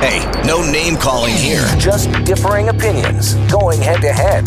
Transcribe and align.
Hey, 0.00 0.30
no 0.46 0.60
name 0.60 0.96
calling 0.96 1.32
here. 1.32 1.64
Just 1.78 2.12
differing 2.24 2.68
opinions 2.68 3.34
going 3.50 3.80
head 3.80 4.02
to 4.02 4.12
head. 4.12 4.46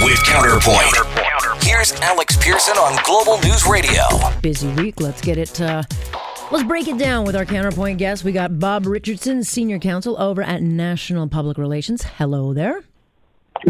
With 0.00 0.24
Counterpoint. 0.24 1.62
Here's 1.62 1.92
Alex 2.00 2.34
Pearson 2.38 2.78
on 2.78 2.98
Global 3.04 3.38
News 3.42 3.66
Radio. 3.66 4.02
Busy 4.40 4.68
week. 4.68 5.02
Let's 5.02 5.20
get 5.20 5.36
it. 5.36 5.60
Uh, 5.60 5.82
let's 6.50 6.64
break 6.66 6.88
it 6.88 6.96
down 6.96 7.26
with 7.26 7.36
our 7.36 7.44
counterpoint 7.44 7.98
guest. 7.98 8.24
We 8.24 8.32
got 8.32 8.58
Bob 8.58 8.86
Richardson, 8.86 9.44
senior 9.44 9.78
counsel 9.78 10.18
over 10.18 10.42
at 10.42 10.62
National 10.62 11.28
Public 11.28 11.58
Relations. 11.58 12.02
Hello 12.02 12.54
there. 12.54 12.80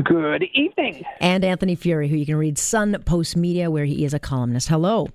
Good 0.04 0.44
evening. 0.54 1.04
And 1.20 1.44
Anthony 1.44 1.76
Furey, 1.76 2.08
who 2.08 2.14
you 2.14 2.24
can 2.24 2.36
read 2.36 2.56
Sun 2.56 2.92
Postmedia, 3.04 3.68
where 3.68 3.84
he 3.84 4.04
is 4.04 4.14
a 4.14 4.20
columnist. 4.20 4.68
Hello. 4.68 5.08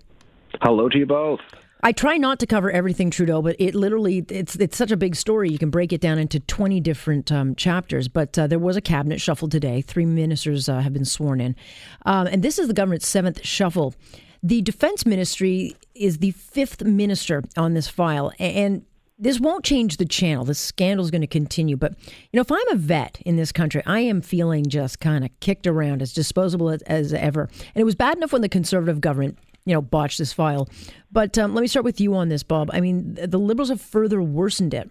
Hello 0.62 0.90
to 0.90 0.98
you 0.98 1.06
both. 1.06 1.40
I 1.86 1.92
try 1.92 2.16
not 2.16 2.40
to 2.40 2.48
cover 2.48 2.72
everything 2.72 3.10
Trudeau, 3.10 3.42
but 3.42 3.58
it 3.60 3.76
literally 3.76 4.26
it's 4.30 4.56
it's 4.56 4.78
such 4.78 4.92
a 4.92 4.98
big 4.98 5.18
story. 5.18 5.50
You 5.50 5.60
can 5.60 5.70
break 5.70 5.92
it 5.92 6.00
down 6.00 6.18
into 6.18 6.40
twenty 6.40 6.80
different 6.80 7.30
um, 7.30 7.56
chapters. 7.56 8.08
But 8.08 8.40
uh, 8.40 8.48
there 8.48 8.58
was 8.58 8.78
a 8.78 8.82
cabinet 8.82 9.20
shuffle 9.20 9.50
today. 9.50 9.82
Three 9.82 10.06
ministers 10.06 10.70
uh, 10.70 10.80
have 10.80 10.94
been 10.94 11.04
sworn 11.04 11.42
in, 11.42 11.58
um, 12.06 12.28
and 12.28 12.42
this 12.42 12.58
is 12.58 12.70
the 12.70 12.74
government's 12.74 13.08
seventh 13.08 13.46
shuffle. 13.46 13.94
The 14.42 14.62
defense 14.62 15.06
ministry 15.06 15.76
is 15.94 16.20
the 16.20 16.32
fifth 16.32 16.84
minister 16.84 17.44
on 17.58 17.74
this 17.74 17.90
file, 17.90 18.32
and 18.40 18.86
this 19.20 19.40
won't 19.40 19.64
change 19.64 19.98
the 19.98 20.06
channel. 20.06 20.44
This 20.44 20.60
scandal 20.60 21.06
is 21.06 21.12
going 21.12 21.22
to 21.22 21.28
continue. 21.28 21.78
But, 21.78 21.94
you 22.08 22.38
know, 22.38 22.42
if 22.42 22.52
I'm 22.52 22.70
a 22.72 22.76
vet 22.76 23.22
in 23.26 23.38
this 23.38 23.52
country, 23.52 23.82
I 23.86 24.02
am 24.02 24.22
feeling 24.22 24.66
just 24.66 25.00
kind 25.00 25.24
of 25.24 25.30
kicked 25.40 25.68
around, 25.68 26.02
as 26.02 26.12
disposable 26.12 26.70
as, 26.70 26.82
as, 26.84 27.14
ever. 27.14 27.44
And 27.44 27.82
it 27.82 27.86
was 27.86 27.96
bad 27.96 28.18
enough 28.18 28.34
when 28.34 28.42
the 28.42 28.50
conservative 28.50 29.00
government 29.00 29.38
you 29.66 29.74
know, 29.74 29.82
botch 29.82 30.18
this 30.18 30.34
file. 30.34 30.70
But 31.12 31.38
um, 31.38 31.54
let 31.54 31.62
me 31.62 31.68
start 31.68 31.86
with 31.86 32.02
you 32.02 32.16
on 32.16 32.30
this, 32.30 32.44
Bob. 32.44 32.70
I 32.74 32.82
mean, 32.82 33.14
the 33.16 33.38
Liberals 33.38 33.70
have 33.70 33.82
further 33.82 34.22
worsened 34.22 34.74
it. 34.74 34.90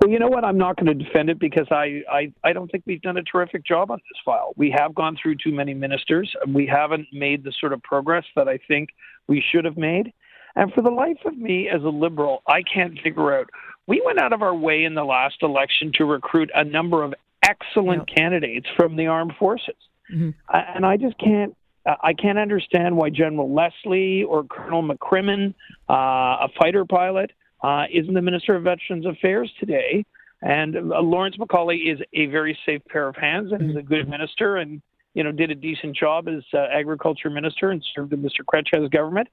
Well, 0.00 0.10
you 0.10 0.18
know 0.18 0.28
what? 0.28 0.44
I'm 0.44 0.58
not 0.58 0.76
going 0.76 0.86
to 0.86 1.04
defend 1.04 1.28
it 1.28 1.38
because 1.38 1.66
I, 1.70 2.02
I, 2.10 2.32
I 2.44 2.52
don't 2.52 2.70
think 2.70 2.84
we've 2.86 3.02
done 3.02 3.16
a 3.16 3.22
terrific 3.22 3.64
job 3.64 3.90
on 3.90 3.98
this 3.98 4.18
file. 4.24 4.52
We 4.56 4.74
have 4.76 4.94
gone 4.94 5.16
through 5.20 5.36
too 5.36 5.52
many 5.52 5.74
ministers. 5.74 6.32
We 6.48 6.66
haven't 6.66 7.06
made 7.12 7.44
the 7.44 7.52
sort 7.60 7.72
of 7.72 7.82
progress 7.82 8.24
that 8.36 8.48
I 8.48 8.58
think 8.68 8.90
we 9.28 9.42
should 9.52 9.64
have 9.64 9.76
made. 9.76 10.12
And 10.54 10.72
for 10.72 10.82
the 10.82 10.90
life 10.90 11.18
of 11.24 11.36
me 11.36 11.68
as 11.68 11.82
a 11.82 11.88
liberal, 11.88 12.42
I 12.46 12.62
can't 12.62 12.98
figure 13.02 13.38
out. 13.38 13.48
We 13.86 14.02
went 14.04 14.20
out 14.20 14.32
of 14.32 14.42
our 14.42 14.54
way 14.54 14.84
in 14.84 14.94
the 14.94 15.04
last 15.04 15.36
election 15.42 15.92
to 15.96 16.04
recruit 16.04 16.50
a 16.54 16.64
number 16.64 17.02
of 17.02 17.14
excellent 17.42 18.08
candidates 18.14 18.66
from 18.76 18.96
the 18.96 19.06
armed 19.06 19.32
forces. 19.38 19.74
Mm-hmm. 20.12 20.30
And 20.52 20.84
I 20.84 20.96
just 20.96 21.18
can't 21.18 21.56
uh, 21.86 21.96
I 22.02 22.12
can't 22.14 22.38
understand 22.38 22.96
why 22.96 23.10
General 23.10 23.52
Leslie 23.52 24.24
or 24.24 24.44
Colonel 24.44 24.82
McCrimmon, 24.82 25.54
uh, 25.88 26.46
a 26.46 26.48
fighter 26.58 26.84
pilot, 26.84 27.32
uh, 27.62 27.84
isn't 27.92 28.14
the 28.14 28.22
Minister 28.22 28.54
of 28.54 28.64
Veterans 28.64 29.06
Affairs 29.06 29.52
today. 29.58 30.04
And 30.42 30.76
uh, 30.76 31.00
Lawrence 31.00 31.36
MacAulay 31.36 31.92
is 31.92 32.00
a 32.12 32.26
very 32.26 32.58
safe 32.66 32.82
pair 32.88 33.08
of 33.08 33.16
hands 33.16 33.52
and 33.52 33.70
is 33.70 33.76
a 33.76 33.82
good 33.82 34.08
minister 34.08 34.56
and, 34.56 34.82
you 35.14 35.22
know, 35.22 35.30
did 35.30 35.50
a 35.50 35.54
decent 35.54 35.96
job 35.96 36.28
as 36.28 36.42
uh, 36.52 36.66
agriculture 36.72 37.30
minister 37.30 37.70
and 37.70 37.84
served 37.94 38.12
in 38.12 38.22
Mr. 38.22 38.40
Chrétien's 38.44 38.88
government. 38.90 39.28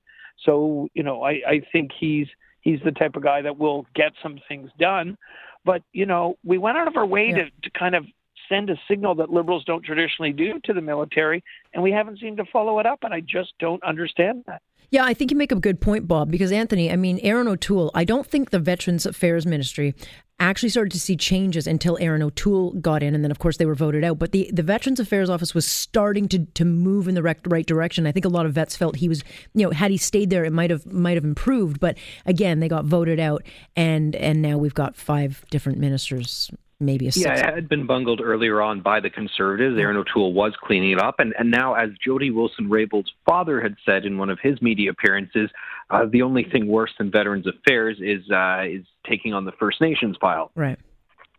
So, 0.46 0.88
you 0.94 1.04
know, 1.04 1.24
I, 1.24 1.42
I 1.48 1.62
think 1.72 1.92
he's 2.00 2.28
he's 2.62 2.80
the 2.84 2.92
type 2.92 3.16
of 3.16 3.24
guy 3.24 3.42
that 3.42 3.58
will 3.58 3.86
get 3.96 4.14
some 4.22 4.40
things 4.48 4.70
done. 4.78 5.18
But, 5.66 5.82
you 5.92 6.06
know, 6.06 6.38
we 6.44 6.58
went 6.58 6.78
out 6.78 6.88
of 6.88 6.96
our 6.96 7.06
way 7.06 7.30
yeah. 7.30 7.44
to, 7.44 7.52
to 7.64 7.70
kind 7.72 7.96
of 7.96 8.06
send 8.50 8.70
a 8.70 8.76
signal 8.88 9.16
that 9.16 9.30
liberals 9.30 9.64
don't 9.64 9.84
traditionally 9.84 10.34
do 10.34 10.60
to 10.66 10.74
the 10.74 10.82
military, 10.82 11.44
and 11.74 11.82
we 11.82 11.92
haven't 11.92 12.20
seemed 12.20 12.38
to 12.38 12.46
follow 12.46 12.80
it 12.80 12.86
up, 12.86 13.00
and 13.04 13.14
I 13.14 13.22
just 13.22 13.54
don't 13.60 13.84
understand 13.84 14.44
that. 14.48 14.62
Yeah, 14.92 15.06
I 15.06 15.14
think 15.14 15.30
you 15.30 15.38
make 15.38 15.52
a 15.52 15.56
good 15.56 15.80
point, 15.80 16.08
Bob, 16.08 16.32
because 16.32 16.52
Anthony, 16.52 16.92
I 16.92 16.96
mean, 16.96 17.20
Erin 17.22 17.48
O'Toole, 17.48 17.92
I 17.94 18.04
don't 18.04 18.26
think 18.26 18.50
the 18.50 18.58
Veterans 18.58 19.06
Affairs 19.06 19.46
Ministry 19.46 19.94
actually 20.40 20.70
started 20.70 20.92
to 20.92 21.00
see 21.00 21.16
changes 21.16 21.68
until 21.68 21.98
Erin 22.00 22.24
O'Toole 22.24 22.72
got 22.74 23.04
in, 23.04 23.14
and 23.14 23.24
then 23.24 23.30
of 23.30 23.38
course 23.38 23.58
they 23.58 23.68
were 23.68 23.76
voted 23.76 24.04
out. 24.04 24.18
But 24.18 24.32
the, 24.32 24.50
the 24.52 24.64
Veterans 24.64 25.00
Affairs 25.00 25.30
Office 25.30 25.54
was 25.54 25.68
starting 25.68 26.28
to, 26.30 26.46
to 26.46 26.66
move 26.66 27.08
in 27.08 27.14
the 27.14 27.22
right, 27.22 27.38
right 27.46 27.66
direction. 27.66 28.08
I 28.08 28.12
think 28.12 28.26
a 28.26 28.30
lot 28.30 28.48
of 28.48 28.54
vets 28.54 28.76
felt 28.76 28.96
he 28.96 29.10
was, 29.10 29.24
you 29.54 29.64
know, 29.64 29.72
had 29.72 29.92
he 29.92 29.98
stayed 29.98 30.32
there, 30.32 30.44
it 30.44 30.54
might 30.54 30.72
have 30.72 30.88
might 30.88 31.18
have 31.18 31.26
improved. 31.26 31.80
But 31.80 31.98
again, 32.26 32.60
they 32.60 32.68
got 32.68 32.86
voted 32.86 33.20
out, 33.20 33.44
and 33.76 34.16
and 34.16 34.42
now 34.42 34.58
we've 34.58 34.74
got 34.74 34.96
five 34.96 35.46
different 35.52 35.78
ministers 35.78 36.50
maybe 36.80 37.08
a 37.08 37.12
six. 37.12 37.26
Yeah, 37.26 37.48
it 37.48 37.56
had 37.56 37.70
been 37.70 37.86
bungled 37.86 38.22
earlier 38.22 38.62
on 38.62 38.82
by 38.82 39.00
the 39.00 39.10
Conservatives. 39.10 39.78
Erin 39.78 39.98
O'Toole 39.98 40.34
was 40.34 40.54
cleaning 40.62 40.92
it 40.92 41.00
up. 41.00 41.20
And, 41.20 41.34
and 41.38 41.52
now, 41.52 41.74
as 41.74 41.90
Jody 42.04 42.32
Wilson 42.32 42.70
Raybould's 42.70 43.12
father 43.26 43.62
had 43.62 43.76
said 43.86 44.06
in 44.06 44.18
one 44.18 44.30
of 44.30 44.40
his 44.42 44.62
media 44.62 44.92
appearances, 44.92 45.50
uh, 45.90 46.06
the 46.10 46.22
only 46.22 46.44
thing 46.44 46.68
worse 46.68 46.92
than 46.98 47.12
Veterans 47.12 47.48
Affairs 47.48 47.98
is, 48.00 48.30
uh, 48.32 48.64
is 48.66 48.86
taking 49.08 49.34
on 49.34 49.46
the 49.46 49.52
First 49.54 49.82
Nations 49.82 50.18
file. 50.22 50.52
Right. 50.56 50.80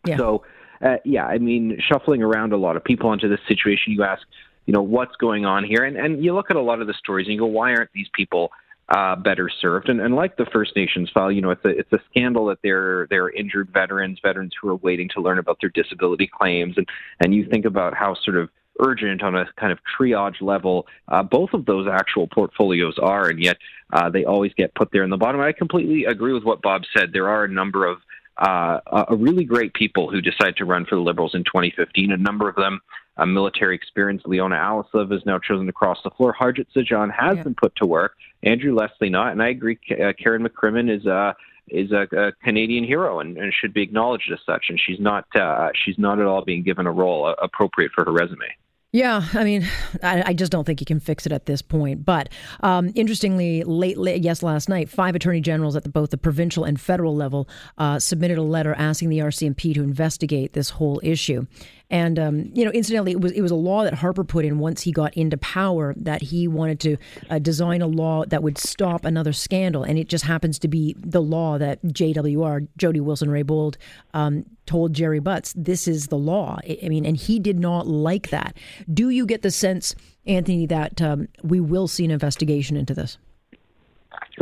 Yeah. 0.07 0.17
So, 0.17 0.45
uh, 0.83 0.97
yeah, 1.05 1.27
I 1.27 1.39
mean, 1.39 1.79
shuffling 1.81 2.23
around 2.23 2.53
a 2.53 2.57
lot 2.57 2.77
of 2.77 2.85
people 2.85 3.13
into 3.13 3.29
this 3.29 3.41
situation, 3.47 3.93
you 3.93 4.03
ask, 4.03 4.23
you 4.67 4.73
know, 4.73 4.83
what's 4.83 5.17
going 5.17 5.45
on 5.45 5.65
here? 5.65 5.85
And, 5.85 5.97
and 5.97 6.25
you 6.25 6.35
look 6.35 6.51
at 6.51 6.57
a 6.57 6.63
lot 6.63 6.81
of 6.81 6.87
the 6.87 6.95
stories 6.95 7.27
and 7.27 7.35
you 7.35 7.41
go, 7.41 7.47
why 7.47 7.75
aren't 7.75 7.93
these 7.93 8.09
people 8.15 8.51
uh, 8.91 9.17
better 9.17 9.49
served. 9.49 9.89
And, 9.89 10.01
and 10.01 10.15
like 10.15 10.37
the 10.37 10.47
First 10.47 10.75
Nations 10.75 11.11
file, 11.13 11.31
you 11.31 11.41
know, 11.41 11.51
it's 11.51 11.65
a 11.65 11.69
it's 11.69 11.93
a 11.93 12.01
scandal 12.11 12.47
that 12.47 12.59
they're 12.63 13.07
they're 13.09 13.31
injured 13.31 13.71
veterans, 13.73 14.19
veterans 14.23 14.53
who 14.61 14.69
are 14.69 14.77
waiting 14.77 15.09
to 15.15 15.21
learn 15.21 15.39
about 15.39 15.59
their 15.61 15.71
disability 15.71 16.27
claims, 16.27 16.75
and 16.77 16.89
and 17.21 17.35
you 17.35 17.47
think 17.47 17.65
about 17.65 17.95
how 17.95 18.15
sort 18.15 18.37
of 18.37 18.51
urgent 18.81 19.23
on 19.23 19.37
a 19.37 19.47
kind 19.59 19.73
of 19.73 19.79
triage 19.99 20.41
level 20.41 20.87
uh, 21.09 21.23
both 21.23 21.53
of 21.53 21.67
those 21.67 21.87
actual 21.87 22.27
portfolios 22.27 22.99
are, 22.99 23.29
and 23.29 23.43
yet 23.43 23.59
uh, 23.93 24.09
they 24.09 24.25
always 24.25 24.53
get 24.55 24.75
put 24.75 24.91
there 24.93 25.03
in 25.05 25.11
the 25.11 25.17
bottom. 25.17 25.41
I 25.41 25.53
completely 25.53 26.05
agree 26.05 26.33
with 26.33 26.45
what 26.45 26.63
Bob 26.63 26.83
said. 26.97 27.13
There 27.13 27.29
are 27.29 27.45
a 27.45 27.49
number 27.49 27.87
of 27.87 27.99
uh, 28.39 28.81
really 29.11 29.45
great 29.45 29.75
people 29.75 30.11
who 30.11 30.21
decide 30.21 30.57
to 30.57 30.65
run 30.65 30.87
for 30.87 30.95
the 30.95 31.03
Liberals 31.03 31.35
in 31.35 31.45
2015. 31.45 32.11
A 32.11 32.17
number 32.17 32.49
of 32.49 32.57
them 32.57 32.81
uh, 33.17 33.27
military 33.27 33.75
experience. 33.75 34.23
Leona 34.25 34.57
Alleslev 34.57 35.11
has 35.13 35.25
now 35.27 35.39
chosen 35.39 35.67
to 35.67 35.73
cross 35.73 35.99
the 36.05 36.11
floor. 36.11 36.35
Harjit 36.39 36.67
Sajjan 36.75 37.11
has 37.13 37.37
yeah. 37.37 37.43
been 37.43 37.55
put 37.55 37.75
to 37.77 37.87
work. 37.87 38.15
Andrew 38.43 38.75
Leslie 38.75 39.11
not, 39.11 39.33
and 39.33 39.43
I 39.43 39.49
agree. 39.49 39.79
Uh, 39.91 40.13
Karen 40.19 40.47
McCrimmon 40.47 40.95
is 40.95 41.07
uh, 41.07 41.33
is 41.69 41.93
a, 41.93 42.07
a 42.17 42.33
Canadian 42.43 42.85
hero 42.85 43.21
and, 43.21 43.37
and, 43.39 43.53
should 43.55 43.73
be 43.73 43.83
acknowledged 43.83 44.31
as 44.33 44.41
such. 44.45 44.67
And 44.71 44.81
she's 44.81 44.99
not 44.99 45.25
uh, 45.37 45.71
she's 45.75 45.99
not 45.99 46.19
at 46.19 46.27
all 46.27 46.45
being 46.45 46.63
given 46.63 46.87
a 46.87 46.93
role 46.93 47.27
uh, 47.27 47.35
appropriate 47.43 47.93
for 47.95 48.05
her 48.05 48.13
resume. 48.13 48.47
Yeah, 48.93 49.25
I 49.35 49.45
mean, 49.45 49.69
I, 50.03 50.23
I, 50.27 50.33
just 50.33 50.51
don't 50.51 50.65
think 50.65 50.81
you 50.81 50.85
can 50.85 50.99
fix 50.99 51.25
it 51.25 51.31
at 51.31 51.47
this 51.47 51.63
point. 51.63 52.05
But 52.05 52.29
um, 52.61 52.91
interestingly, 52.97 53.63
late, 53.63 53.97
late, 53.97 54.21
yes, 54.21 54.43
last 54.43 54.69
night, 54.69 54.89
five 54.89 55.15
attorney 55.15 55.41
generals 55.41 55.77
at 55.77 55.85
the, 55.85 55.89
both 55.89 56.11
the 56.11 56.19
provincial 56.19 56.65
and 56.65 56.81
federal 56.81 57.15
level 57.15 57.49
uh, 57.79 58.01
submitted 58.01 58.37
a 58.37 58.43
letter 58.43 58.75
asking 58.75 59.11
the 59.11 59.19
RCMP 59.19 59.75
to 59.75 59.85
investigate 59.85 60.55
this 60.55 60.71
whole 60.71 61.01
issue. 61.05 61.47
And 61.91 62.19
um, 62.19 62.51
you 62.55 62.65
know, 62.65 62.71
incidentally, 62.71 63.13
it 63.13 63.21
was 63.21 63.33
it 63.33 63.43
was 63.43 63.51
a 63.51 63.57
law 63.57 63.85
that 63.85 63.95
Harper 63.95 64.23
put 64.25 64.45
in 64.45 64.59
once 64.59 64.83
he 64.83 64.93
got 64.93 65.13
into 65.15 65.37
power 65.39 65.95
that 65.99 66.23
he 66.23 66.47
wanted 66.47 66.81
to 66.81 66.97
uh, 67.29 67.39
design 67.41 67.83
a 67.83 67.87
law 67.87 68.25
that 68.27 68.43
would 68.43 68.59
stop 68.59 69.05
another 69.05 69.33
scandal, 69.33 69.83
and 69.83 69.99
it 69.99 70.09
just 70.09 70.25
happens 70.25 70.59
to 70.61 70.69
be 70.69 70.95
the 70.99 71.21
law 71.21 71.59
that 71.59 71.83
JWR 71.83 72.69
Jody 72.77 73.01
Wilson 73.01 73.29
Raybould 73.29 73.77
um, 74.15 74.47
told 74.67 74.93
Gerry 74.93 75.19
Butts 75.19 75.53
this 75.57 75.89
is 75.89 76.07
the 76.07 76.19
law. 76.19 76.59
I 76.65 76.89
mean, 76.89 77.05
and 77.05 77.17
he 77.17 77.41
did 77.41 77.59
not 77.59 77.89
like 77.89 78.31
that. 78.31 78.57
Do 78.93 79.11
you 79.11 79.27
get 79.27 79.43
the 79.43 79.51
sense, 79.51 79.97
Anthony, 80.27 80.67
that 80.67 81.03
um, 81.03 81.27
we 81.43 81.59
will 81.59 81.89
see 81.89 82.05
an 82.05 82.13
investigation 82.13 82.77
into 82.77 82.95
this? 82.95 83.19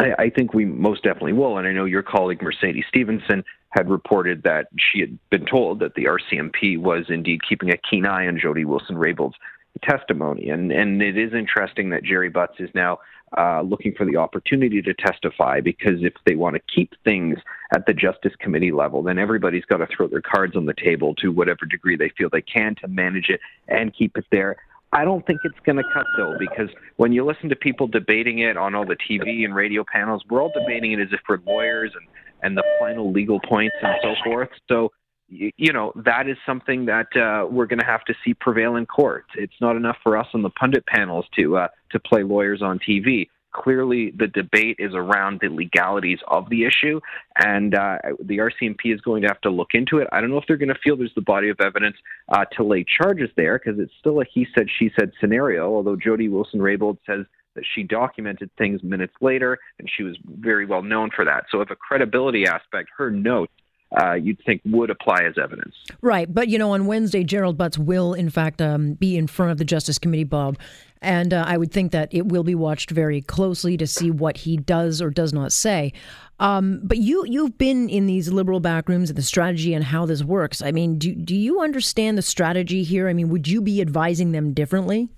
I, 0.01 0.25
I 0.25 0.31
think 0.31 0.55
we 0.55 0.65
most 0.65 1.03
definitely 1.03 1.33
will. 1.33 1.59
And 1.59 1.67
I 1.67 1.73
know 1.73 1.87
your 1.87 2.03
colleague 2.03 2.43
Mercedes 2.43 2.85
Stephenson 2.89 3.45
had 3.79 3.89
reported 3.89 4.43
that 4.43 4.67
she 4.77 4.99
had 4.99 5.17
been 5.31 5.47
told 5.47 5.79
that 5.79 5.95
the 5.95 6.07
RCMP 6.07 6.77
was 6.77 7.05
indeed 7.09 7.41
keeping 7.49 7.71
a 7.71 7.77
keen 7.77 8.07
eye 8.07 8.27
on 8.27 8.37
Jody 8.37 8.65
Wilson 8.65 8.97
Raybould's 8.97 9.37
testimony. 9.83 10.51
And 10.51 10.73
and 10.73 11.01
it 11.01 11.17
is 11.17 11.33
interesting 11.33 11.91
that 11.91 12.03
Gerry 12.03 12.29
Butts 12.29 12.57
is 12.59 12.71
now 12.75 12.99
uh, 13.37 13.63
looking 13.63 13.95
for 13.95 14.05
the 14.05 14.17
opportunity 14.17 14.83
to 14.83 14.93
testify 14.95 15.61
because 15.61 16.03
if 16.03 16.15
they 16.27 16.35
want 16.35 16.57
to 16.57 16.63
keep 16.75 16.93
things 17.05 17.39
at 17.73 17.87
the 17.87 17.93
Justice 17.95 18.33
Committee 18.41 18.73
level, 18.73 19.01
then 19.01 19.17
everybody's 19.17 19.65
got 19.65 19.77
to 19.77 19.87
throw 19.87 20.09
their 20.09 20.23
cards 20.23 20.57
on 20.57 20.67
the 20.67 20.75
table 20.75 21.15
to 21.17 21.29
whatever 21.29 21.65
degree 21.65 21.97
they 21.97 22.11
feel 22.19 22.29
they 22.33 22.43
can 22.43 22.75
to 22.81 22.89
manage 22.89 23.29
it 23.29 23.41
and 23.69 23.95
keep 23.95 24.17
it 24.17 24.25
there. 24.33 24.57
I 24.93 25.05
don't 25.05 25.25
think 25.25 25.41
it's 25.45 25.59
going 25.65 25.77
to 25.77 25.85
cut 25.93 26.07
though, 26.17 26.35
because 26.39 26.71
when 26.97 27.13
you 27.13 27.25
listen 27.25 27.49
to 27.51 27.57
people 27.57 27.87
debating 27.87 28.41
it 28.41 28.57
on 28.57 28.75
all 28.75 28.87
the 28.87 28.97
TV 28.97 29.45
and 29.45 29.55
radio 29.55 29.85
panels, 29.85 30.25
we're 30.29 30.43
all 30.43 30.53
debating 30.53 30.93
it 30.93 31.01
as 31.01 31.13
if 31.13 31.21
we're 31.29 31.39
lawyers 31.47 31.93
and 31.95 32.09
and 32.43 32.57
the 32.57 32.65
final 32.79 33.13
legal 33.13 33.41
points 33.41 33.77
and 33.83 33.95
so 34.03 34.15
forth. 34.25 34.51
So, 34.69 34.91
you 35.29 35.73
know, 35.73 35.93
that 35.95 36.29
is 36.29 36.37
something 36.47 36.87
that 36.87 37.15
uh, 37.17 37.47
we're 37.47 37.67
going 37.67 37.81
to 37.81 37.87
have 37.87 38.05
to 38.05 38.15
see 38.25 38.35
prevail 38.35 38.77
in 38.77 38.87
court. 38.87 39.27
It's 39.35 39.61
not 39.61 39.77
enough 39.77 39.97
for 40.03 40.17
us 40.17 40.27
on 40.33 40.43
the 40.43 40.51
pundit 40.51 40.87
panels 40.87 41.27
to 41.37 41.59
uh, 41.59 41.69
to 41.91 42.01
play 42.01 42.23
lawyers 42.23 42.63
on 42.63 42.79
TV. 42.79 43.29
Clearly, 43.53 44.13
the 44.17 44.27
debate 44.27 44.77
is 44.79 44.93
around 44.95 45.41
the 45.41 45.49
legalities 45.49 46.19
of 46.29 46.49
the 46.51 46.65
issue, 46.65 47.01
and 47.37 47.75
uh, 47.75 47.99
the 48.23 48.39
RCMP 48.39 48.95
is 48.95 49.01
going 49.01 49.23
to 49.23 49.29
have 49.29 49.41
to 49.41 49.51
look 49.51 49.71
into 49.73 49.99
it. 49.99 50.09
I 50.13 50.21
don't 50.21 50.31
know 50.31 50.37
if 50.37 50.45
they're 50.47 50.59
going 50.59 50.69
to 50.69 50.79
feel 50.83 50.97
there's 50.97 51.15
the 51.15 51.23
body 51.23 51.49
of 51.49 51.59
evidence 51.61 51.97
uh, 52.29 52.45
to 52.57 52.63
lay 52.63 52.85
charges 52.85 53.31
there, 53.37 53.59
because 53.59 53.81
it's 53.81 53.93
still 53.99 54.21
a 54.21 54.25
he 54.25 54.47
said, 54.55 54.69
she 54.79 54.91
said 54.99 55.13
scenario, 55.19 55.75
although 55.75 55.97
Jody 55.97 56.29
Wilson 56.29 56.61
Raybould 56.61 56.99
says 57.07 57.25
that 57.59 57.67
she 57.75 57.83
documented 57.83 58.51
things 58.57 58.83
minutes 58.85 59.15
later, 59.21 59.59
and 59.81 59.91
she 59.95 60.05
was 60.05 60.17
very 60.25 60.65
well 60.65 60.83
known 60.83 61.11
for 61.15 61.25
that. 61.25 61.47
So, 61.51 61.61
if 61.61 61.71
a 61.71 61.77
credibility 61.77 62.47
aspect, 62.47 62.91
her 62.97 63.11
notes 63.11 63.53
uh, 63.97 64.15
you'd 64.15 64.41
think 64.45 64.61
would 64.67 64.91
apply 64.91 65.23
as 65.23 65.35
evidence. 65.43 65.75
Right. 66.03 66.33
But, 66.33 66.49
you 66.49 66.59
know, 66.59 66.73
on 66.73 66.87
Wednesday, 66.87 67.25
Gerald 67.25 67.57
Butts 67.57 67.79
will, 67.79 68.13
in 68.13 68.29
fact, 68.29 68.61
um, 68.61 68.95
be 68.95 69.17
in 69.17 69.27
front 69.27 69.53
of 69.53 69.59
the 69.59 69.65
Justice 69.65 69.99
Committee, 69.99 70.25
Bob. 70.25 70.59
And 71.01 71.33
uh, 71.33 71.45
I 71.47 71.57
would 71.57 71.73
think 71.73 71.93
that 71.93 72.13
it 72.13 72.27
will 72.27 72.43
be 72.43 72.55
watched 72.55 72.91
very 72.91 73.23
closely 73.23 73.77
to 73.77 73.87
see 73.87 74.11
what 74.11 74.37
he 74.37 74.57
does 74.57 75.01
or 75.01 75.11
does 75.11 75.33
not 75.33 75.53
say. 75.53 75.93
Um, 76.41 76.81
but 76.85 76.99
you 76.99 77.25
you've 77.27 77.59
been 77.59 77.89
in 77.89 78.07
these 78.07 78.33
liberal 78.33 78.61
backrooms 78.61 79.09
and 79.09 79.17
the 79.17 79.23
strategy 79.23 79.75
and 79.75 79.85
how 79.85 80.07
this 80.07 80.23
works. 80.23 80.63
I 80.63 80.71
mean, 80.71 80.99
do 80.99 81.15
do 81.15 81.35
you 81.35 81.61
understand 81.61 82.19
the 82.19 82.23
strategy 82.23 82.85
here? 82.85 83.09
I 83.09 83.13
mean, 83.13 83.29
would 83.29 83.49
you 83.49 83.61
be 83.61 83.81
advising 83.81 84.33
them 84.33 84.55
differently? 84.55 85.09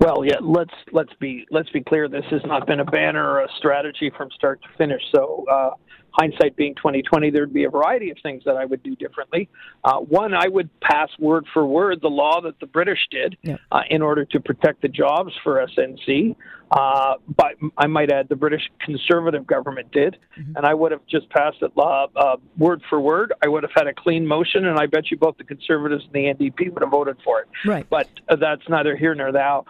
Well, 0.00 0.24
yeah. 0.24 0.36
Let's 0.40 0.74
let's 0.92 1.12
be 1.20 1.46
let's 1.50 1.70
be 1.70 1.82
clear. 1.82 2.08
This 2.08 2.24
has 2.30 2.42
not 2.44 2.66
been 2.66 2.80
a 2.80 2.84
banner 2.84 3.28
or 3.28 3.40
a 3.40 3.48
strategy 3.58 4.10
from 4.16 4.30
start 4.30 4.62
to 4.62 4.68
finish. 4.78 5.02
So 5.12 5.44
uh, 5.50 5.70
hindsight 6.12 6.56
being 6.56 6.74
2020, 6.76 7.30
there'd 7.30 7.52
be 7.52 7.64
a 7.64 7.70
variety 7.70 8.10
of 8.10 8.16
things 8.22 8.42
that 8.44 8.56
I 8.56 8.64
would 8.64 8.82
do 8.82 8.96
differently. 8.96 9.48
Uh, 9.84 9.98
one, 9.98 10.34
I 10.34 10.48
would 10.48 10.68
pass 10.80 11.08
word 11.18 11.46
for 11.52 11.66
word 11.66 12.00
the 12.00 12.08
law 12.08 12.40
that 12.42 12.58
the 12.60 12.66
British 12.66 12.98
did 13.10 13.36
yeah. 13.42 13.56
uh, 13.72 13.82
in 13.90 14.02
order 14.02 14.24
to 14.24 14.40
protect 14.40 14.82
the 14.82 14.88
jobs 14.88 15.32
for 15.42 15.64
SNC. 15.76 16.36
Uh, 16.70 17.14
but 17.34 17.52
I 17.78 17.86
might 17.86 18.12
add, 18.12 18.28
the 18.28 18.36
British 18.36 18.60
conservative 18.84 19.46
government 19.46 19.90
did, 19.90 20.18
mm-hmm. 20.38 20.54
and 20.54 20.66
I 20.66 20.74
would 20.74 20.92
have 20.92 21.00
just 21.06 21.30
passed 21.30 21.56
it 21.62 21.74
law 21.76 22.08
uh, 22.14 22.36
word 22.58 22.82
for 22.90 23.00
word. 23.00 23.32
I 23.42 23.48
would 23.48 23.62
have 23.62 23.72
had 23.74 23.86
a 23.86 23.94
clean 23.94 24.26
motion, 24.26 24.66
and 24.66 24.78
I 24.78 24.84
bet 24.84 25.10
you 25.10 25.16
both 25.16 25.38
the 25.38 25.44
conservatives 25.44 26.04
and 26.04 26.12
the 26.12 26.46
NDP 26.50 26.74
would 26.74 26.82
have 26.82 26.90
voted 26.90 27.16
for 27.24 27.40
it. 27.40 27.48
Right. 27.64 27.86
But 27.88 28.08
uh, 28.28 28.36
that's 28.36 28.68
neither 28.68 28.96
here 28.96 29.14
nor 29.14 29.32
there. 29.32 29.62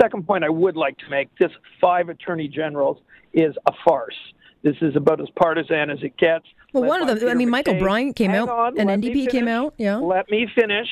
Second 0.00 0.26
point 0.26 0.44
I 0.44 0.48
would 0.48 0.76
like 0.76 0.98
to 0.98 1.08
make: 1.08 1.28
this 1.38 1.50
five 1.80 2.08
attorney 2.08 2.48
generals 2.48 2.98
is 3.32 3.54
a 3.66 3.72
farce. 3.84 4.16
This 4.62 4.76
is 4.82 4.94
about 4.94 5.20
as 5.20 5.28
partisan 5.36 5.90
as 5.90 5.98
it 6.02 6.16
gets. 6.18 6.44
Well, 6.72 6.84
one 6.84 7.00
of 7.00 7.08
them, 7.08 7.18
Peter 7.18 7.30
I 7.30 7.34
mean, 7.34 7.50
MacKay. 7.50 7.72
Michael 7.72 7.84
Bryant 7.84 8.16
came 8.16 8.30
Hang 8.30 8.40
out, 8.40 8.48
on, 8.48 8.78
and 8.78 9.02
NDP 9.02 9.30
came 9.30 9.48
out. 9.48 9.74
Yeah. 9.78 9.96
Let 9.96 10.30
me 10.30 10.46
finish. 10.54 10.88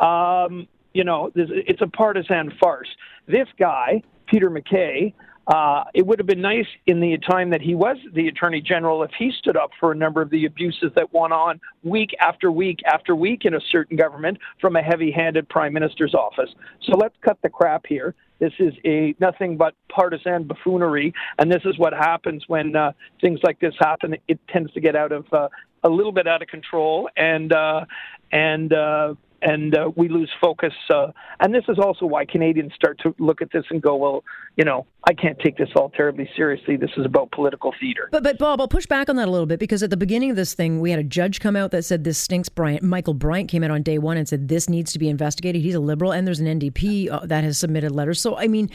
Um, 0.00 0.68
you 0.92 1.04
know, 1.04 1.30
this, 1.34 1.48
it's 1.50 1.80
a 1.82 1.86
partisan 1.86 2.52
farce. 2.60 2.88
This 3.26 3.48
guy, 3.58 4.02
Peter 4.26 4.50
MacKay, 4.50 5.14
uh, 5.46 5.84
it 5.94 6.04
would 6.04 6.18
have 6.18 6.26
been 6.26 6.40
nice 6.40 6.66
in 6.86 7.00
the 7.00 7.16
time 7.18 7.50
that 7.50 7.60
he 7.60 7.74
was 7.74 7.96
the 8.14 8.26
attorney 8.26 8.60
general 8.60 9.02
if 9.02 9.10
he 9.16 9.30
stood 9.38 9.56
up 9.56 9.70
for 9.78 9.92
a 9.92 9.94
number 9.94 10.20
of 10.20 10.30
the 10.30 10.44
abuses 10.44 10.90
that 10.96 11.12
went 11.12 11.32
on 11.32 11.60
week 11.84 12.10
after 12.20 12.50
week 12.50 12.80
after 12.84 13.14
week 13.14 13.44
in 13.44 13.54
a 13.54 13.60
certain 13.70 13.96
government 13.96 14.38
from 14.60 14.74
a 14.74 14.82
heavy-handed 14.82 15.48
prime 15.48 15.72
minister's 15.72 16.14
office. 16.14 16.50
So 16.82 16.96
let's 16.96 17.14
cut 17.22 17.38
the 17.42 17.48
crap 17.48 17.86
here. 17.86 18.14
This 18.38 18.52
is 18.58 18.74
a 18.84 19.14
nothing 19.20 19.56
but 19.56 19.74
partisan 19.88 20.44
buffoonery, 20.44 21.14
and 21.38 21.50
this 21.50 21.62
is 21.64 21.78
what 21.78 21.92
happens 21.92 22.44
when 22.48 22.76
uh, 22.76 22.92
things 23.20 23.40
like 23.42 23.58
this 23.60 23.74
happen. 23.78 24.16
It 24.28 24.40
tends 24.48 24.72
to 24.74 24.80
get 24.80 24.94
out 24.94 25.12
of 25.12 25.24
uh, 25.32 25.48
a 25.84 25.88
little 25.88 26.12
bit 26.12 26.26
out 26.26 26.42
of 26.42 26.48
control, 26.48 27.08
and 27.16 27.52
uh, 27.52 27.86
and 28.32 28.72
uh, 28.72 29.14
and 29.46 29.76
uh, 29.76 29.90
we 29.94 30.08
lose 30.08 30.30
focus. 30.40 30.72
Uh, 30.92 31.12
and 31.38 31.54
this 31.54 31.62
is 31.68 31.78
also 31.78 32.04
why 32.04 32.24
Canadians 32.24 32.72
start 32.74 32.98
to 33.04 33.14
look 33.20 33.40
at 33.40 33.52
this 33.52 33.64
and 33.70 33.80
go, 33.80 33.94
well, 33.94 34.24
you 34.56 34.64
know, 34.64 34.86
I 35.08 35.14
can't 35.14 35.38
take 35.38 35.56
this 35.56 35.68
all 35.76 35.88
terribly 35.90 36.28
seriously. 36.34 36.76
This 36.76 36.90
is 36.96 37.06
about 37.06 37.30
political 37.30 37.72
theater. 37.80 38.08
But, 38.10 38.24
but 38.24 38.38
Bob, 38.38 38.60
I'll 38.60 38.66
push 38.66 38.86
back 38.86 39.08
on 39.08 39.14
that 39.16 39.28
a 39.28 39.30
little 39.30 39.46
bit 39.46 39.60
because 39.60 39.84
at 39.84 39.90
the 39.90 39.96
beginning 39.96 40.30
of 40.30 40.36
this 40.36 40.52
thing, 40.52 40.80
we 40.80 40.90
had 40.90 40.98
a 40.98 41.04
judge 41.04 41.38
come 41.38 41.54
out 41.54 41.70
that 41.70 41.84
said 41.84 42.02
this 42.02 42.18
stinks. 42.18 42.48
Bryant, 42.48 42.82
Michael 42.82 43.14
Bryant 43.14 43.48
came 43.48 43.62
out 43.62 43.70
on 43.70 43.82
day 43.82 43.98
one 43.98 44.16
and 44.16 44.28
said 44.28 44.48
this 44.48 44.68
needs 44.68 44.92
to 44.92 44.98
be 44.98 45.08
investigated. 45.08 45.62
He's 45.62 45.76
a 45.76 45.80
liberal, 45.80 46.10
and 46.12 46.26
there's 46.26 46.40
an 46.40 46.46
NDP 46.46 47.10
uh, 47.10 47.20
that 47.26 47.44
has 47.44 47.56
submitted 47.56 47.92
letters. 47.92 48.20
So, 48.20 48.36
I 48.36 48.48
mean, 48.48 48.68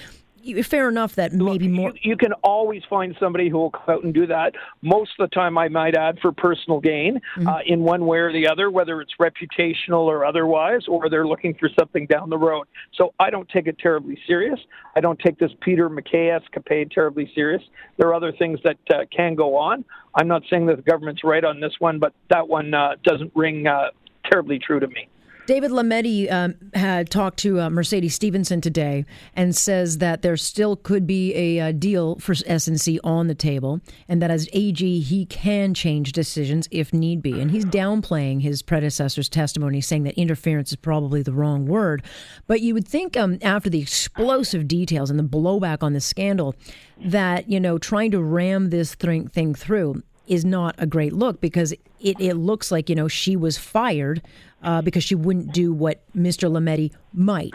fair 0.63 0.89
enough 0.89 1.15
that 1.15 1.33
maybe 1.33 1.67
Look, 1.67 1.73
more. 1.73 1.89
You, 1.89 2.11
you, 2.11 2.17
can 2.17 2.33
always 2.43 2.83
find 2.89 3.15
somebody 3.19 3.49
who 3.49 3.57
will 3.57 3.71
come 3.71 3.89
out 3.89 4.03
and 4.03 4.13
do 4.13 4.27
that. 4.27 4.53
Most 4.81 5.11
of 5.19 5.29
the 5.29 5.33
time, 5.33 5.57
I 5.57 5.67
might 5.67 5.95
add, 5.95 6.19
for 6.21 6.31
personal 6.31 6.79
gain 6.79 7.19
mm-hmm. 7.37 7.47
uh, 7.47 7.59
in 7.65 7.81
one 7.81 8.05
way 8.05 8.19
or 8.19 8.31
the 8.31 8.47
other, 8.47 8.69
whether 8.69 9.01
it's 9.01 9.13
reputational 9.19 10.05
or 10.05 10.25
otherwise, 10.25 10.81
or 10.87 11.09
they're 11.09 11.27
looking 11.27 11.53
for 11.55 11.69
something 11.77 12.05
down 12.07 12.29
the 12.29 12.37
road. 12.37 12.67
So 12.93 13.13
I 13.19 13.29
don't 13.29 13.47
take 13.49 13.67
it 13.67 13.77
terribly 13.79 14.17
serious. 14.27 14.59
I 14.95 14.99
don't 14.99 15.19
take 15.19 15.39
this 15.39 15.51
Peter 15.61 15.89
MacKay 15.89 16.29
escapade 16.29 16.91
terribly 16.91 17.31
serious. 17.33 17.61
There 17.97 18.07
are 18.07 18.13
other 18.13 18.31
things 18.31 18.59
that 18.63 18.77
uh, 18.93 19.05
can 19.15 19.35
go 19.35 19.55
on. 19.55 19.85
I'm 20.15 20.27
not 20.27 20.43
saying 20.49 20.65
that 20.67 20.77
the 20.77 20.83
government's 20.83 21.23
right 21.23 21.43
on 21.43 21.59
this 21.59 21.73
one, 21.79 21.99
but 21.99 22.13
that 22.29 22.47
one 22.47 22.73
uh, 22.73 22.95
doesn't 23.03 23.31
ring 23.35 23.67
uh, 23.67 23.89
terribly 24.29 24.59
true 24.59 24.79
to 24.79 24.87
me. 24.87 25.07
David 25.51 25.71
Lametti 25.71 26.31
um, 26.31 26.55
had 26.73 27.09
talked 27.09 27.37
to 27.39 27.59
uh, 27.59 27.69
Mercedes 27.69 28.15
Stephenson 28.15 28.61
today 28.61 29.03
and 29.35 29.53
says 29.53 29.97
that 29.97 30.21
there 30.21 30.37
still 30.37 30.77
could 30.77 31.05
be 31.05 31.35
a, 31.35 31.59
uh, 31.59 31.71
deal 31.73 32.15
for 32.19 32.33
SNC 32.33 32.99
on 33.03 33.27
the 33.27 33.35
table, 33.35 33.81
and 34.07 34.21
that 34.21 34.31
as 34.31 34.47
AG 34.53 35.01
he 35.01 35.25
can 35.25 35.73
change 35.73 36.13
decisions 36.13 36.69
if 36.71 36.93
need 36.93 37.21
be. 37.21 37.41
And 37.41 37.51
he's 37.51 37.65
downplaying 37.65 38.41
his 38.41 38.61
predecessor's 38.61 39.27
testimony, 39.27 39.81
saying 39.81 40.03
that 40.03 40.17
interference 40.17 40.71
is 40.71 40.77
probably 40.77 41.21
the 41.21 41.33
wrong 41.33 41.65
word. 41.65 42.01
But 42.47 42.61
you 42.61 42.73
would 42.73 42.87
think 42.87 43.17
um, 43.17 43.37
after 43.41 43.69
the 43.69 43.81
explosive 43.81 44.69
details 44.69 45.09
and 45.09 45.19
the 45.19 45.23
blowback 45.23 45.79
on 45.83 45.91
the 45.91 45.99
scandal, 45.99 46.55
that 46.97 47.49
you 47.49 47.59
know 47.59 47.77
trying 47.77 48.11
to 48.11 48.23
ram 48.23 48.69
this 48.69 48.95
thing 48.95 49.53
through 49.53 50.01
is 50.31 50.45
not 50.45 50.73
a 50.77 50.87
great 50.87 51.11
look 51.11 51.41
because 51.41 51.73
it, 51.73 52.19
it 52.19 52.35
looks 52.35 52.71
like 52.71 52.89
you 52.89 52.95
know 52.95 53.09
she 53.09 53.35
was 53.35 53.57
fired 53.57 54.21
uh, 54.63 54.81
because 54.81 55.03
she 55.03 55.13
wouldn't 55.13 55.53
do 55.53 55.73
what 55.73 56.01
Mr. 56.15 56.49
Lametti 56.49 56.91
might. 57.13 57.51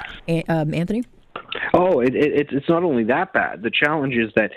Um, 0.49 0.75
Anthony. 0.75 1.03
Oh, 1.73 2.01
it, 2.01 2.15
it, 2.15 2.53
it's 2.53 2.69
not 2.69 2.83
only 2.83 3.05
that 3.05 3.33
bad. 3.33 3.63
The 3.63 3.71
challenge 3.71 4.15
is 4.15 4.31
that 4.37 4.51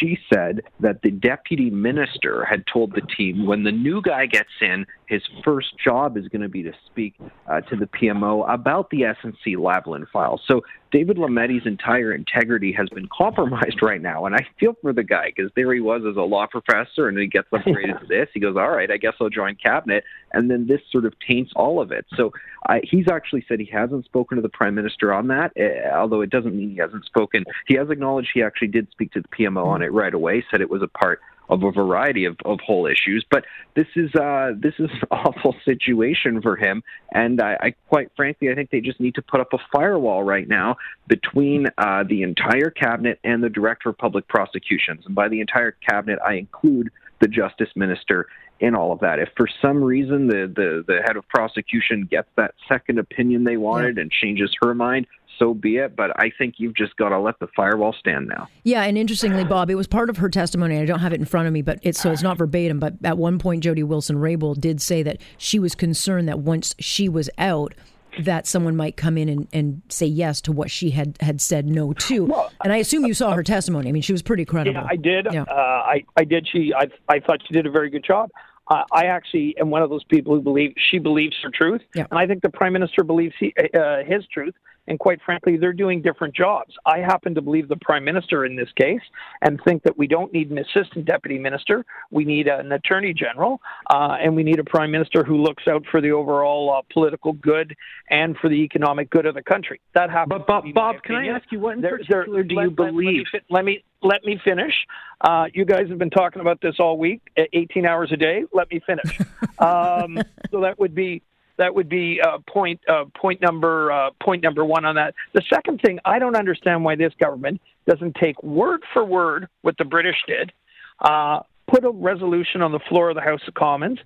she 0.00 0.18
said 0.32 0.62
that 0.80 1.02
the 1.02 1.10
deputy 1.10 1.70
minister 1.70 2.44
had 2.44 2.64
told 2.72 2.92
the 2.92 3.02
team 3.16 3.46
when 3.46 3.64
the 3.64 3.72
new 3.72 4.00
guy 4.00 4.26
gets 4.26 4.48
in, 4.60 4.86
his 5.08 5.22
first 5.42 5.68
job 5.82 6.18
is 6.18 6.28
going 6.28 6.42
to 6.42 6.48
be 6.48 6.62
to 6.62 6.72
speak 6.86 7.14
uh, 7.50 7.62
to 7.62 7.76
the 7.76 7.86
PMO 7.86 8.44
about 8.52 8.90
the 8.90 9.00
SNC 9.00 9.56
Lavalin 9.56 10.06
file. 10.10 10.38
So 10.46 10.60
David 10.90 11.16
Lametti's 11.16 11.66
entire 11.66 12.12
integrity 12.12 12.72
has 12.72 12.90
been 12.90 13.08
compromised 13.16 13.78
right 13.82 14.02
now, 14.02 14.26
and 14.26 14.34
I 14.34 14.46
feel 14.60 14.74
for 14.82 14.92
the 14.92 15.02
guy 15.02 15.32
because 15.34 15.50
there 15.56 15.72
he 15.72 15.80
was 15.80 16.02
as 16.08 16.16
a 16.16 16.22
law 16.22 16.46
professor, 16.46 17.08
and 17.08 17.18
he 17.18 17.26
gets 17.26 17.48
upgraded 17.50 18.00
to 18.00 18.06
this. 18.08 18.28
He 18.34 18.40
goes, 18.40 18.56
"All 18.56 18.70
right, 18.70 18.90
I 18.90 18.98
guess 18.98 19.14
I'll 19.18 19.30
join 19.30 19.54
cabinet," 19.54 20.04
and 20.32 20.50
then 20.50 20.66
this 20.66 20.80
sort 20.90 21.06
of 21.06 21.14
taints 21.26 21.52
all 21.56 21.80
of 21.80 21.90
it. 21.90 22.04
So 22.14 22.32
I, 22.66 22.82
he's 22.84 23.08
actually 23.10 23.46
said 23.48 23.60
he 23.60 23.66
hasn't 23.72 24.04
spoken 24.04 24.36
to 24.36 24.42
the 24.42 24.50
prime 24.50 24.74
minister 24.74 25.12
on 25.12 25.28
that, 25.28 25.52
uh, 25.58 25.96
although 25.96 26.20
it 26.20 26.30
doesn't 26.30 26.54
mean 26.54 26.70
he 26.70 26.76
hasn't 26.76 27.06
spoken. 27.06 27.44
He 27.66 27.76
has 27.76 27.88
acknowledged 27.88 28.30
he 28.34 28.42
actually 28.42 28.68
did 28.68 28.90
speak 28.90 29.12
to 29.12 29.22
the 29.22 29.28
PMO 29.28 29.66
on 29.66 29.82
it 29.82 29.92
right 29.92 30.12
away. 30.12 30.44
Said 30.50 30.60
it 30.60 30.70
was 30.70 30.82
a 30.82 30.88
part 30.88 31.20
of 31.48 31.62
a 31.62 31.70
variety 31.70 32.24
of, 32.24 32.36
of 32.44 32.60
whole 32.60 32.86
issues. 32.86 33.24
But 33.30 33.44
this 33.74 33.86
is 33.96 34.14
uh, 34.14 34.52
this 34.56 34.74
is 34.78 34.90
an 34.90 35.00
awful 35.10 35.54
situation 35.64 36.42
for 36.42 36.56
him, 36.56 36.82
and 37.12 37.40
I, 37.40 37.56
I 37.60 37.70
quite 37.88 38.10
frankly 38.16 38.50
I 38.50 38.54
think 38.54 38.70
they 38.70 38.80
just 38.80 39.00
need 39.00 39.14
to 39.16 39.22
put 39.22 39.40
up 39.40 39.52
a 39.52 39.58
firewall 39.72 40.22
right 40.22 40.48
now 40.48 40.76
between 41.06 41.66
uh, 41.78 42.04
the 42.08 42.22
entire 42.22 42.70
cabinet 42.70 43.18
and 43.24 43.42
the 43.42 43.50
director 43.50 43.90
of 43.90 43.98
public 43.98 44.28
prosecutions. 44.28 45.06
And 45.06 45.14
by 45.14 45.28
the 45.28 45.40
entire 45.40 45.72
cabinet, 45.72 46.18
I 46.26 46.34
include 46.34 46.90
the 47.20 47.28
justice 47.28 47.70
minister 47.74 48.26
in 48.60 48.74
all 48.74 48.92
of 48.92 49.00
that. 49.00 49.18
If 49.18 49.30
for 49.36 49.48
some 49.62 49.82
reason 49.82 50.26
the, 50.26 50.52
the, 50.54 50.84
the 50.86 51.00
head 51.04 51.16
of 51.16 51.28
prosecution 51.28 52.08
gets 52.10 52.28
that 52.36 52.54
second 52.68 52.98
opinion 52.98 53.44
they 53.44 53.56
wanted 53.56 53.98
and 53.98 54.10
changes 54.10 54.50
her 54.62 54.74
mind, 54.74 55.06
so 55.38 55.54
be 55.54 55.76
it. 55.76 55.96
But 55.96 56.10
I 56.20 56.30
think 56.36 56.54
you've 56.58 56.74
just 56.74 56.96
got 56.96 57.10
to 57.10 57.18
let 57.18 57.38
the 57.38 57.48
firewall 57.54 57.94
stand 57.98 58.28
now. 58.28 58.48
Yeah, 58.64 58.82
and 58.82 58.98
interestingly, 58.98 59.44
Bob, 59.44 59.70
it 59.70 59.74
was 59.74 59.86
part 59.86 60.10
of 60.10 60.18
her 60.18 60.28
testimony. 60.28 60.78
I 60.78 60.84
don't 60.84 61.00
have 61.00 61.12
it 61.12 61.20
in 61.20 61.26
front 61.26 61.46
of 61.46 61.52
me, 61.52 61.62
but 61.62 61.78
it's 61.82 62.00
so 62.00 62.10
it's 62.10 62.22
not 62.22 62.38
verbatim. 62.38 62.78
But 62.78 62.94
at 63.04 63.18
one 63.18 63.38
point, 63.38 63.62
Jody 63.62 63.82
Wilson-Raybould 63.82 64.60
did 64.60 64.80
say 64.80 65.02
that 65.02 65.20
she 65.36 65.58
was 65.58 65.74
concerned 65.74 66.28
that 66.28 66.40
once 66.40 66.74
she 66.78 67.08
was 67.08 67.30
out, 67.38 67.74
that 68.20 68.46
someone 68.46 68.74
might 68.74 68.96
come 68.96 69.16
in 69.16 69.28
and, 69.28 69.48
and 69.52 69.82
say 69.88 70.06
yes 70.06 70.40
to 70.40 70.50
what 70.50 70.70
she 70.70 70.90
had, 70.90 71.16
had 71.20 71.40
said 71.40 71.66
no 71.66 71.92
to. 71.92 72.24
Well, 72.24 72.50
and 72.64 72.72
I 72.72 72.78
assume 72.78 73.06
you 73.06 73.14
saw 73.14 73.32
her 73.32 73.44
testimony. 73.44 73.88
I 73.88 73.92
mean, 73.92 74.02
she 74.02 74.12
was 74.12 74.22
pretty 74.22 74.44
credible. 74.44 74.80
Yeah, 74.80 74.88
I 74.90 74.96
did. 74.96 75.28
Yeah. 75.30 75.42
Uh, 75.42 75.52
I, 75.52 76.04
I 76.16 76.24
did. 76.24 76.48
She, 76.50 76.72
I, 76.74 76.88
I 77.08 77.20
thought 77.20 77.40
she 77.46 77.54
did 77.54 77.66
a 77.66 77.70
very 77.70 77.90
good 77.90 78.04
job. 78.04 78.30
Uh, 78.70 78.82
I 78.92 79.04
actually 79.06 79.56
am 79.58 79.70
one 79.70 79.82
of 79.82 79.90
those 79.90 80.04
people 80.04 80.34
who 80.34 80.42
believe 80.42 80.74
she 80.90 80.98
believes 80.98 81.36
her 81.42 81.50
truth, 81.50 81.80
yeah. 81.94 82.06
and 82.10 82.18
I 82.18 82.26
think 82.26 82.42
the 82.42 82.50
prime 82.50 82.72
minister 82.72 83.02
believes 83.02 83.34
he, 83.38 83.54
uh, 83.56 84.02
his 84.04 84.26
truth. 84.32 84.54
And 84.88 84.98
quite 84.98 85.20
frankly, 85.24 85.56
they're 85.56 85.72
doing 85.72 86.02
different 86.02 86.34
jobs. 86.34 86.74
I 86.86 86.98
happen 86.98 87.34
to 87.34 87.42
believe 87.42 87.68
the 87.68 87.76
prime 87.76 88.04
minister 88.04 88.44
in 88.44 88.56
this 88.56 88.70
case, 88.80 89.02
and 89.42 89.60
think 89.64 89.82
that 89.84 89.96
we 89.96 90.06
don't 90.06 90.32
need 90.32 90.50
an 90.50 90.58
assistant 90.58 91.04
deputy 91.04 91.38
minister. 91.38 91.84
We 92.10 92.24
need 92.24 92.48
an 92.48 92.72
attorney 92.72 93.12
general, 93.12 93.60
uh, 93.90 94.16
and 94.20 94.34
we 94.34 94.42
need 94.42 94.58
a 94.58 94.64
prime 94.64 94.90
minister 94.90 95.22
who 95.22 95.36
looks 95.42 95.64
out 95.68 95.84
for 95.90 96.00
the 96.00 96.10
overall 96.10 96.72
uh, 96.72 96.82
political 96.92 97.34
good 97.34 97.76
and 98.10 98.36
for 98.38 98.48
the 98.48 98.56
economic 98.56 99.10
good 99.10 99.26
of 99.26 99.34
the 99.34 99.42
country. 99.42 99.80
That 99.94 100.10
happens. 100.10 100.30
But 100.30 100.46
Bob, 100.46 100.64
Bob 100.74 101.02
can 101.02 101.16
I 101.16 101.26
ask 101.28 101.44
you 101.52 101.60
what 101.60 101.76
in 101.76 101.82
there, 101.82 101.98
particular 101.98 102.38
there, 102.38 102.42
do 102.44 102.54
you 102.54 102.60
let, 102.68 102.76
believe? 102.76 103.26
Let 103.50 103.64
me, 103.66 103.84
let 104.02 104.24
me 104.24 104.40
finish. 104.42 104.72
Uh, 105.20 105.46
you 105.52 105.66
guys 105.66 105.88
have 105.90 105.98
been 105.98 106.10
talking 106.10 106.40
about 106.40 106.60
this 106.62 106.76
all 106.78 106.96
week, 106.96 107.20
18 107.36 107.84
hours 107.84 108.10
a 108.12 108.16
day. 108.16 108.44
Let 108.54 108.70
me 108.70 108.80
finish. 108.86 109.20
um, 109.58 110.18
so 110.50 110.62
that 110.62 110.78
would 110.78 110.94
be 110.94 111.22
that 111.58 111.74
would 111.74 111.88
be 111.88 112.20
uh, 112.20 112.38
point 112.48 112.80
uh, 112.88 113.04
point 113.16 113.40
number 113.42 113.92
uh, 113.92 114.10
point 114.22 114.42
number 114.42 114.64
one 114.64 114.84
on 114.84 114.94
that. 114.94 115.14
The 115.34 115.42
second 115.52 115.80
thing, 115.80 115.98
I 116.04 116.18
don't 116.18 116.36
understand 116.36 116.84
why 116.84 116.96
this 116.96 117.12
government 117.20 117.60
doesn't 117.86 118.16
take 118.16 118.42
word 118.42 118.82
for 118.92 119.04
word 119.04 119.48
what 119.62 119.76
the 119.78 119.84
British 119.84 120.16
did. 120.26 120.52
Uh, 121.00 121.40
put 121.68 121.84
a 121.84 121.90
resolution 121.90 122.62
on 122.62 122.72
the 122.72 122.80
floor 122.88 123.10
of 123.10 123.14
the 123.14 123.20
House 123.20 123.42
of 123.46 123.54
Commons, 123.54 123.98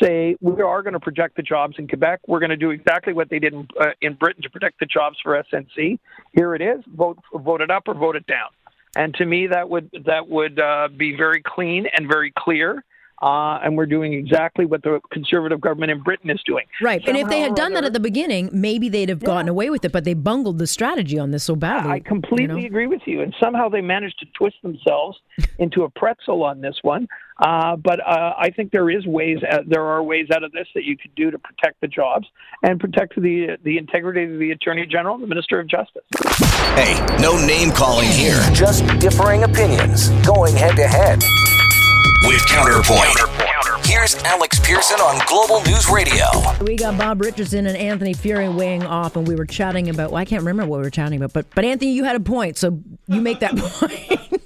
say 0.00 0.36
we 0.40 0.62
are 0.62 0.82
going 0.82 0.92
to 0.92 1.00
protect 1.00 1.36
the 1.36 1.42
jobs 1.42 1.74
in 1.78 1.88
Quebec. 1.88 2.20
We're 2.26 2.38
going 2.38 2.50
to 2.50 2.56
do 2.56 2.70
exactly 2.70 3.12
what 3.12 3.28
they 3.28 3.38
did 3.38 3.52
in, 3.52 3.68
uh, 3.80 3.86
in 4.00 4.14
Britain 4.14 4.42
to 4.42 4.50
protect 4.50 4.80
the 4.80 4.86
jobs 4.86 5.18
for 5.22 5.42
SNC. 5.52 5.98
Here 6.32 6.54
it 6.54 6.62
is. 6.62 6.82
Vote 6.94 7.18
vote 7.34 7.60
it 7.60 7.70
up 7.70 7.84
or 7.86 7.94
vote 7.94 8.16
it 8.16 8.26
down. 8.26 8.48
And 8.96 9.14
to 9.14 9.26
me, 9.26 9.48
that 9.48 9.68
would 9.68 9.90
that 10.06 10.28
would 10.28 10.58
uh, 10.58 10.88
be 10.96 11.16
very 11.16 11.42
clean 11.44 11.86
and 11.94 12.08
very 12.08 12.32
clear. 12.36 12.84
Uh, 13.20 13.58
and 13.64 13.76
we're 13.76 13.86
doing 13.86 14.12
exactly 14.12 14.64
what 14.64 14.82
the 14.82 15.00
conservative 15.10 15.60
government 15.60 15.90
in 15.90 16.02
Britain 16.02 16.30
is 16.30 16.40
doing. 16.46 16.64
Right. 16.80 17.02
Somehow 17.04 17.18
and 17.18 17.26
if 17.26 17.30
they 17.30 17.40
had 17.40 17.54
done 17.54 17.72
that 17.74 17.84
at 17.84 17.92
the 17.92 18.00
beginning, 18.00 18.48
maybe 18.52 18.88
they'd 18.88 19.08
have 19.08 19.20
gotten 19.20 19.48
away 19.48 19.70
with 19.70 19.84
it, 19.84 19.92
but 19.92 20.04
they 20.04 20.14
bungled 20.14 20.58
the 20.58 20.66
strategy 20.66 21.18
on 21.18 21.32
this 21.32 21.44
so 21.44 21.56
badly. 21.56 21.90
I 21.90 22.00
completely 22.00 22.56
you 22.56 22.60
know? 22.62 22.66
agree 22.66 22.86
with 22.86 23.02
you. 23.06 23.22
And 23.22 23.34
somehow 23.42 23.68
they 23.68 23.80
managed 23.80 24.20
to 24.20 24.26
twist 24.36 24.56
themselves 24.62 25.18
into 25.58 25.82
a 25.82 25.90
pretzel 25.90 26.44
on 26.44 26.60
this 26.60 26.76
one. 26.82 27.08
Uh, 27.40 27.76
but 27.76 28.00
uh, 28.00 28.34
I 28.36 28.50
think 28.50 28.72
there 28.72 28.90
is 28.90 29.06
ways. 29.06 29.38
Uh, 29.48 29.58
there 29.66 29.84
are 29.84 30.02
ways 30.02 30.26
out 30.34 30.42
of 30.42 30.50
this 30.52 30.66
that 30.74 30.84
you 30.84 30.96
could 30.96 31.14
do 31.14 31.30
to 31.30 31.38
protect 31.38 31.80
the 31.80 31.86
jobs 31.86 32.26
and 32.64 32.80
protect 32.80 33.14
the 33.14 33.56
the 33.62 33.78
integrity 33.78 34.24
of 34.24 34.40
the 34.40 34.50
Attorney 34.50 34.86
General, 34.86 35.14
and 35.14 35.22
the 35.22 35.28
Minister 35.28 35.60
of 35.60 35.68
Justice. 35.68 36.02
Hey, 36.74 36.98
no 37.20 37.38
name 37.46 37.70
calling 37.70 38.08
here. 38.08 38.40
Just 38.52 38.84
differing 38.98 39.44
opinions, 39.44 40.08
going 40.26 40.56
head 40.56 40.74
to 40.74 40.88
head 40.88 41.22
with 42.28 42.44
Counterpoint. 42.44 43.16
Here's 43.86 44.14
Alex 44.24 44.60
Pearson 44.60 45.00
on 45.00 45.18
Global 45.26 45.62
News 45.64 45.88
Radio. 45.88 46.26
We 46.60 46.76
got 46.76 46.98
Bob 46.98 47.22
Richardson 47.22 47.66
and 47.66 47.74
Anthony 47.74 48.12
Furey 48.12 48.54
weighing 48.54 48.84
off, 48.84 49.16
and 49.16 49.26
we 49.26 49.34
were 49.34 49.46
chatting 49.46 49.88
about. 49.88 50.10
Well, 50.10 50.20
I 50.20 50.26
can't 50.26 50.42
remember 50.42 50.66
what 50.66 50.76
we 50.76 50.84
were 50.84 50.90
chatting 50.90 51.16
about, 51.16 51.32
but 51.32 51.46
but 51.54 51.64
Anthony, 51.64 51.92
you 51.92 52.04
had 52.04 52.16
a 52.16 52.20
point, 52.20 52.58
so 52.58 52.78
you 53.06 53.22
make 53.22 53.40
that 53.40 53.56
point. 53.56 54.42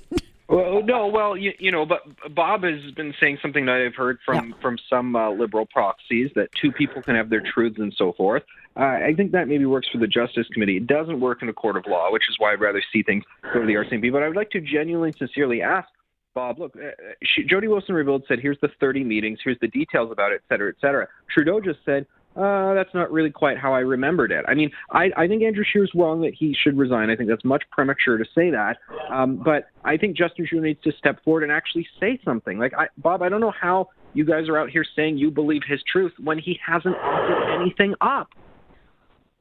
Well, 0.49 0.83
no, 0.85 1.09
well, 1.09 1.37
you, 1.37 1.55
you, 1.59 1.73
know, 1.73 1.85
but 1.85 2.03
Bob 2.33 2.63
has 2.63 2.93
been 2.93 3.15
saying 3.19 3.39
something 3.43 3.67
that 3.67 3.75
I've 3.85 3.97
heard 3.97 4.19
from 4.25 4.51
yeah. 4.51 4.55
from 4.63 4.79
some 4.89 5.17
uh, 5.17 5.31
liberal 5.31 5.67
proxies 5.67 6.31
that 6.37 6.51
two 6.53 6.71
people 6.71 7.03
can 7.03 7.17
have 7.17 7.31
their 7.31 7.41
truths 7.41 7.79
and 7.81 7.93
so 7.99 8.13
forth. 8.13 8.45
Uh, 8.77 8.85
I 8.85 9.13
think 9.17 9.33
that 9.33 9.49
maybe 9.49 9.65
works 9.65 9.89
for 9.91 9.99
the 9.99 10.07
Justice 10.07 10.47
Committee. 10.53 10.77
It 10.77 10.87
doesn't 10.87 11.19
work 11.19 11.43
in 11.43 11.49
a 11.49 11.53
court 11.53 11.77
of 11.77 11.87
law, 11.89 12.13
which 12.13 12.29
is 12.31 12.37
why 12.39 12.53
I'd 12.53 12.61
rather 12.61 12.83
see 12.93 13.03
things 13.03 13.25
go 13.53 13.61
to 13.61 13.67
the 13.67 13.75
RCMP. 13.75 14.13
But 14.13 14.23
I 14.23 14.29
would 14.29 14.37
like 14.37 14.51
to 14.51 14.61
genuinely, 14.61 15.13
sincerely 15.19 15.63
ask 15.63 15.89
Bob, 16.35 16.59
look, 16.59 16.75
uh, 16.77 16.91
she, 17.23 17.45
Jody 17.45 17.69
Wilson-Raybould 17.69 18.23
said, 18.27 18.39
here's 18.41 18.59
the 18.63 18.69
30 18.81 19.05
meetings, 19.05 19.39
here's 19.45 19.59
the 19.61 19.69
details 19.69 20.11
about 20.11 20.33
it, 20.33 20.43
et 20.45 20.53
cetera, 20.53 20.71
et 20.71 20.77
cetera. 20.81 21.07
Trudeau 21.33 21.61
just 21.61 21.81
said, 21.85 22.07
uh, 22.37 22.73
that's 22.73 22.93
not 22.95 23.13
really 23.13 23.31
quite 23.31 23.59
how 23.59 23.75
I 23.75 23.81
remembered 23.81 24.33
it. 24.33 24.45
I 24.49 24.55
mean, 24.55 24.71
I, 24.91 25.11
I 25.17 25.29
think 25.29 25.43
Andrew 25.43 25.65
Scheer's 25.71 25.91
wrong 25.95 26.23
that 26.23 26.33
he 26.35 26.57
should 26.59 26.79
resign. 26.79 27.11
I 27.11 27.17
think 27.17 27.29
that's 27.29 27.45
much 27.45 27.63
premature 27.71 28.17
to 28.17 28.25
say 28.35 28.51
that. 28.51 28.79
Um, 29.11 29.37
but 29.37 29.69
I 29.85 29.99
think 29.99 30.17
Justin 30.17 30.47
Trudeau 30.47 30.65
needs 30.65 30.81
to 30.85 30.93
step 30.93 31.23
forward 31.25 31.43
and 31.43 31.53
actually 31.53 31.87
say 32.01 32.19
something. 32.25 32.59
Like, 32.59 32.73
I, 32.75 32.87
Bob, 32.97 33.21
I 33.21 33.29
don't 33.29 33.43
know 33.43 33.53
how 33.53 33.91
you 34.15 34.25
guys 34.25 34.49
are 34.49 34.59
out 34.59 34.71
here 34.71 34.85
saying 34.97 35.19
you 35.19 35.31
believe 35.31 35.63
his 35.67 35.83
truth 35.91 36.13
when 36.23 36.39
he 36.39 36.59
hasn't 36.67 36.97
offered 36.97 37.61
anything 37.61 37.95
up. 38.01 38.29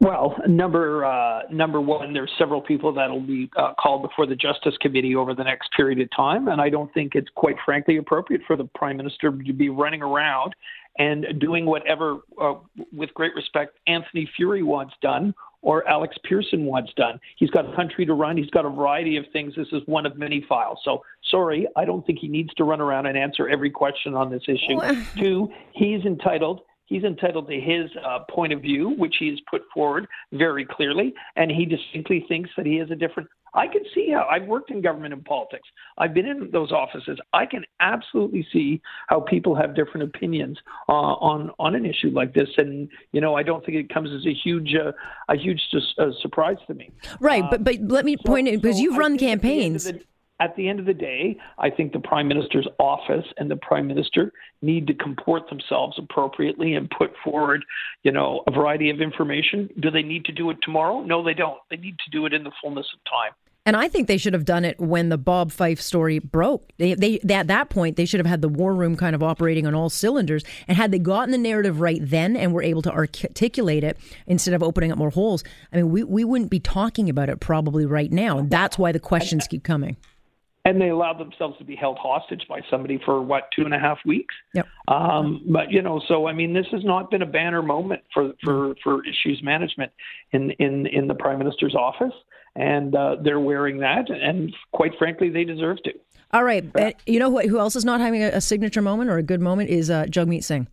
Well, 0.01 0.36
number 0.48 1.05
uh, 1.05 1.43
number 1.51 1.79
one, 1.79 2.12
there's 2.12 2.31
several 2.39 2.60
people 2.60 2.91
that'll 2.91 3.22
be 3.22 3.51
uh, 3.55 3.74
called 3.79 4.01
before 4.01 4.25
the 4.25 4.36
Justice 4.36 4.74
Committee 4.81 5.15
over 5.15 5.36
the 5.36 5.43
next 5.43 5.70
period 5.77 6.01
of 6.01 6.10
time, 6.15 6.48
and 6.48 6.60
I 6.60 6.70
don't 6.70 6.91
think 6.91 7.13
it's 7.13 7.29
quite 7.36 7.55
frankly 7.63 7.98
appropriate 7.98 8.41
for 8.48 8.55
the 8.58 8.63
Prime 8.63 8.98
Minister 8.98 9.31
to 9.31 9.53
be 9.53 9.70
running 9.70 10.01
around 10.01 10.55
and 10.98 11.39
doing 11.39 11.65
whatever, 11.65 12.22
uh, 12.41 12.55
with 12.91 13.13
great 13.13 13.36
respect, 13.36 13.77
Anthony 13.88 14.29
Furey 14.38 14.63
wants 14.63 14.93
done 15.01 15.34
or 15.62 15.88
Alex 15.88 16.15
Pearson 16.27 16.65
wants 16.65 16.91
done. 16.96 17.20
He's 17.38 17.51
got 17.51 17.72
a 17.72 17.75
country 17.75 18.05
to 18.05 18.13
run. 18.13 18.36
He's 18.36 18.50
got 18.50 18.65
a 18.65 18.70
variety 18.70 19.17
of 19.17 19.25
things. 19.31 19.53
This 19.55 19.67
is 19.72 19.84
one 19.86 20.08
of 20.08 20.17
many 20.17 20.43
files. 20.50 20.79
So 20.84 21.03
sorry, 21.29 21.67
I 21.75 21.86
don't 21.86 22.05
think 22.05 22.20
he 22.20 22.27
needs 22.27 22.51
to 22.55 22.63
run 22.63 22.81
around 22.81 23.05
and 23.05 23.17
answer 23.17 23.48
every 23.48 23.70
question 23.70 24.15
on 24.15 24.31
this 24.31 24.41
issue. 24.48 24.79
Two, 25.17 25.50
he's 25.74 26.03
entitled 26.03 26.62
He's 26.91 27.05
entitled 27.05 27.48
to 27.48 27.57
his 27.57 27.89
uh, 28.05 28.19
point 28.29 28.51
of 28.51 28.62
view, 28.62 28.89
which 28.98 29.15
he 29.17 29.29
has 29.29 29.39
put 29.50 29.62
forward 29.74 30.07
very 30.33 30.65
clearly, 30.65 31.13
and 31.38 31.50
he 31.50 31.65
distinctly 31.65 32.25
thinks 32.27 32.50
that 32.57 32.65
he 32.65 32.75
has 32.79 32.91
a 32.91 32.95
different. 32.95 33.29
I 33.53 33.67
can 33.67 33.83
see 33.95 34.12
how 34.12 34.27
I've 34.29 34.45
worked 34.45 34.71
in 34.71 34.81
government 34.81 35.13
and 35.13 35.24
politics. 35.24 35.69
I've 35.98 36.13
been 36.13 36.25
in 36.25 36.51
those 36.51 36.74
offices. 36.74 37.17
I 37.31 37.45
can 37.45 37.63
absolutely 37.79 38.45
see 38.51 38.81
how 39.07 39.21
people 39.21 39.55
have 39.55 39.74
different 39.74 40.03
opinions 40.03 40.57
uh, 40.89 40.91
on 40.91 41.51
on 41.60 41.75
an 41.75 41.86
issue 41.86 42.10
like 42.10 42.33
this, 42.33 42.50
and 42.57 42.89
you 43.13 43.21
know 43.21 43.36
I 43.36 43.43
don't 43.43 43.65
think 43.65 43.77
it 43.77 43.88
comes 43.88 44.10
as 44.12 44.25
a 44.25 44.33
huge 44.33 44.75
uh, 44.75 44.91
a 45.29 45.38
huge 45.38 45.62
uh, 45.98 46.12
surprise 46.21 46.57
to 46.67 46.74
me. 46.74 46.91
Right, 47.21 47.45
but 47.50 47.63
but 47.63 47.77
let 47.88 48.03
me 48.03 48.17
point 48.17 48.50
so, 48.50 48.57
because 48.57 48.75
so 48.75 48.81
you've 48.83 48.98
run 48.98 49.17
campaigns 49.17 49.89
at 50.41 50.55
the 50.55 50.67
end 50.67 50.79
of 50.79 50.88
the 50.88 50.93
day, 50.93 51.38
I 51.60 51.69
think 51.69 51.93
the 51.93 52.00
prime 52.00 52.27
minister's 52.27 52.67
office 52.79 53.25
and 53.38 53.50
the 53.50 53.57
prime 53.57 53.88
minister 53.88 54.33
need 54.63 54.88
to 54.88 54.93
comport 54.95 55.48
themselves 55.50 55.98
appropriately 56.00 56.74
and 56.74 56.89
put 56.89 57.12
forward, 57.24 57.63
you 58.01 58.12
know, 58.12 58.43
a 58.48 58.51
variety 58.51 58.89
of 58.89 59.01
information. 59.01 59.69
Do 59.79 59.91
they 59.91 60.01
need 60.01 60.25
to 60.25 60.31
do 60.31 60.50
it 60.50 60.57
tomorrow? 60.63 61.01
No, 61.01 61.24
they 61.24 61.36
don't. 61.36 61.60
They 61.69 61.77
need 61.77 61.95
to 62.03 62.12
do 62.12 62.25
it 62.25 62.33
in 62.33 62.43
the 62.43 62.51
fullness 62.62 62.88
of 62.93 63.00
time. 63.10 63.33
And 63.63 63.75
I 63.75 63.88
think 63.88 64.07
they 64.07 64.17
should 64.17 64.33
have 64.33 64.45
done 64.45 64.65
it 64.65 64.79
when 64.79 65.10
the 65.10 65.19
Bob 65.19 65.51
Fife 65.51 65.79
story 65.79 66.17
broke. 66.17 66.67
They, 66.79 66.95
they, 66.95 67.19
at 67.29 67.45
that 67.45 67.69
point, 67.69 67.95
they 67.95 68.05
should 68.05 68.19
have 68.19 68.25
had 68.25 68.41
the 68.41 68.50
war 68.50 68.74
room 68.74 68.95
kind 68.95 69.13
of 69.13 69.21
operating 69.21 69.67
on 69.67 69.75
all 69.75 69.91
cylinders. 69.91 70.43
And 70.67 70.75
had 70.75 70.91
they 70.91 70.98
gotten 70.98 71.29
the 71.29 71.38
narrative 71.38 71.79
right 71.79 72.00
then 72.01 72.36
and 72.36 72.53
were 72.53 72.63
able 72.63 72.81
to 72.81 72.91
articulate 72.91 73.83
it 73.83 74.00
instead 74.25 74.55
of 74.55 74.63
opening 74.63 74.91
up 74.91 74.98
more 74.98 75.12
holes, 75.12 75.43
I 75.71 75.75
mean, 75.75 75.91
we, 75.91 76.03
we 76.03 76.24
wouldn't 76.24 76.50
be 76.50 76.60
talking 76.60 77.07
about 77.07 77.29
it 77.29 77.39
probably 77.39 77.86
right 77.86 78.12
now. 78.12 78.39
And 78.39 78.50
that's 78.50 78.79
why 78.79 78.91
the 78.91 79.00
questions 79.00 79.48
keep 79.48 79.63
coming 79.63 79.95
and 80.65 80.79
they 80.79 80.89
allowed 80.89 81.17
themselves 81.17 81.57
to 81.57 81.63
be 81.63 81.75
held 81.75 81.97
hostage 81.97 82.43
by 82.47 82.61
somebody 82.69 82.99
for 83.03 83.21
what 83.21 83.49
two 83.55 83.63
and 83.63 83.73
a 83.73 83.79
half 83.79 83.97
weeks. 84.05 84.33
Yep. 84.53 84.67
Um, 84.87 85.43
but 85.49 85.71
you 85.71 85.81
know, 85.81 86.01
so 86.07 86.27
I 86.27 86.33
mean, 86.33 86.53
this 86.53 86.67
has 86.71 86.83
not 86.83 87.09
been 87.09 87.21
a 87.21 87.25
banner 87.25 87.61
moment 87.61 88.01
for 88.13 88.33
for 88.43 88.75
for 88.83 89.01
issues 89.05 89.41
management 89.43 89.91
in 90.31 90.51
in 90.59 90.85
in 90.87 91.07
the 91.07 91.15
prime 91.15 91.39
minister's 91.39 91.75
office, 91.75 92.13
and 92.55 92.95
uh, 92.95 93.15
they're 93.23 93.39
wearing 93.39 93.79
that, 93.79 94.09
and 94.09 94.53
quite 94.71 94.91
frankly, 94.97 95.29
they 95.29 95.43
deserve 95.43 95.77
to. 95.83 95.91
All 96.33 96.43
right, 96.43 96.63
you 97.05 97.19
know 97.19 97.31
who, 97.31 97.47
who 97.47 97.59
else 97.59 97.75
is 97.75 97.83
not 97.83 97.99
having 97.99 98.23
a, 98.23 98.27
a, 98.27 98.41
signature 98.41 98.81
moment 98.81 99.09
or 99.09 99.17
a 99.17 99.23
good 99.23 99.41
moment 99.41 99.69
is 99.69 99.89
uh, 99.89 100.05
Jagmeet 100.05 100.43
Singh. 100.43 100.67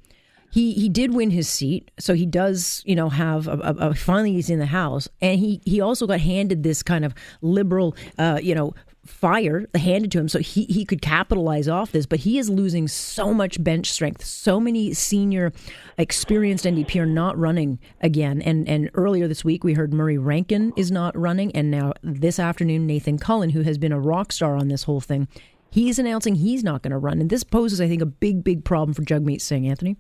He 0.51 0.73
he 0.73 0.89
did 0.89 1.15
win 1.15 1.31
his 1.31 1.49
seat, 1.49 1.91
so 1.99 2.15
he 2.15 2.27
does 2.27 2.83
you 2.87 2.95
know 2.95 3.09
have 3.09 3.49
a, 3.49 3.53
a, 3.53 3.89
a, 3.89 3.95
finally 3.95 4.35
he's 4.35 4.51
in 4.51 4.61
the 4.61 4.67
House, 4.67 5.09
and 5.21 5.41
he 5.41 5.61
he 5.65 5.81
also 5.81 6.07
got 6.07 6.21
handed 6.21 6.63
this 6.63 6.83
kind 6.83 7.05
of 7.05 7.15
liberal 7.43 7.97
uh, 8.19 8.39
you 8.41 8.55
know 8.55 8.73
fire 9.09 9.67
handed 9.75 10.13
to 10.13 10.19
him 10.19 10.29
so 10.29 10.39
he, 10.39 10.65
he 10.65 10.85
could 10.85 11.03
capitalize 11.03 11.69
off 11.69 11.93
this 11.93 12.07
but 12.07 12.21
he 12.21 12.39
is 12.39 12.49
losing 12.51 12.87
so 12.87 13.33
much 13.33 13.63
bench 13.63 13.91
strength 13.91 14.25
so 14.25 14.61
many 14.61 14.93
senior 14.93 15.53
experienced 15.97 16.65
ndp 16.65 16.95
are 16.97 17.07
not 17.07 17.39
running 17.39 17.79
again. 18.01 18.43
And 18.43 18.69
and 18.69 18.91
earlier 18.95 19.29
this 19.29 19.45
week 19.45 19.65
we 19.65 19.75
heard 19.75 19.93
murray 19.93 20.19
rankin 20.19 20.73
is 20.77 20.91
not 20.91 21.17
running. 21.19 21.55
And 21.55 21.71
now 21.71 21.93
this 22.03 22.39
afternoon 22.39 22.87
nathan 22.87 23.19
cullen 23.19 23.51
who 23.51 23.63
has 23.63 23.79
been 23.79 23.93
a 23.93 24.01
rock 24.01 24.33
star 24.33 24.57
on 24.57 24.69
this 24.69 24.85
whole 24.85 25.01
thing 25.01 25.29
he's 25.71 25.99
announcing 25.99 26.37
he's 26.37 26.65
not 26.65 26.83
going 26.83 26.93
to 26.93 26.99
run. 26.99 27.21
And 27.21 27.31
this 27.31 27.45
poses 27.45 27.81
i 27.81 27.89
think 27.89 28.03
a 28.03 28.07
big 28.07 28.45
big 28.45 28.65
problem 28.65 28.95
for 28.95 29.03
jagmeet 29.03 29.41
singh. 29.41 29.69
Anthony 29.69 29.97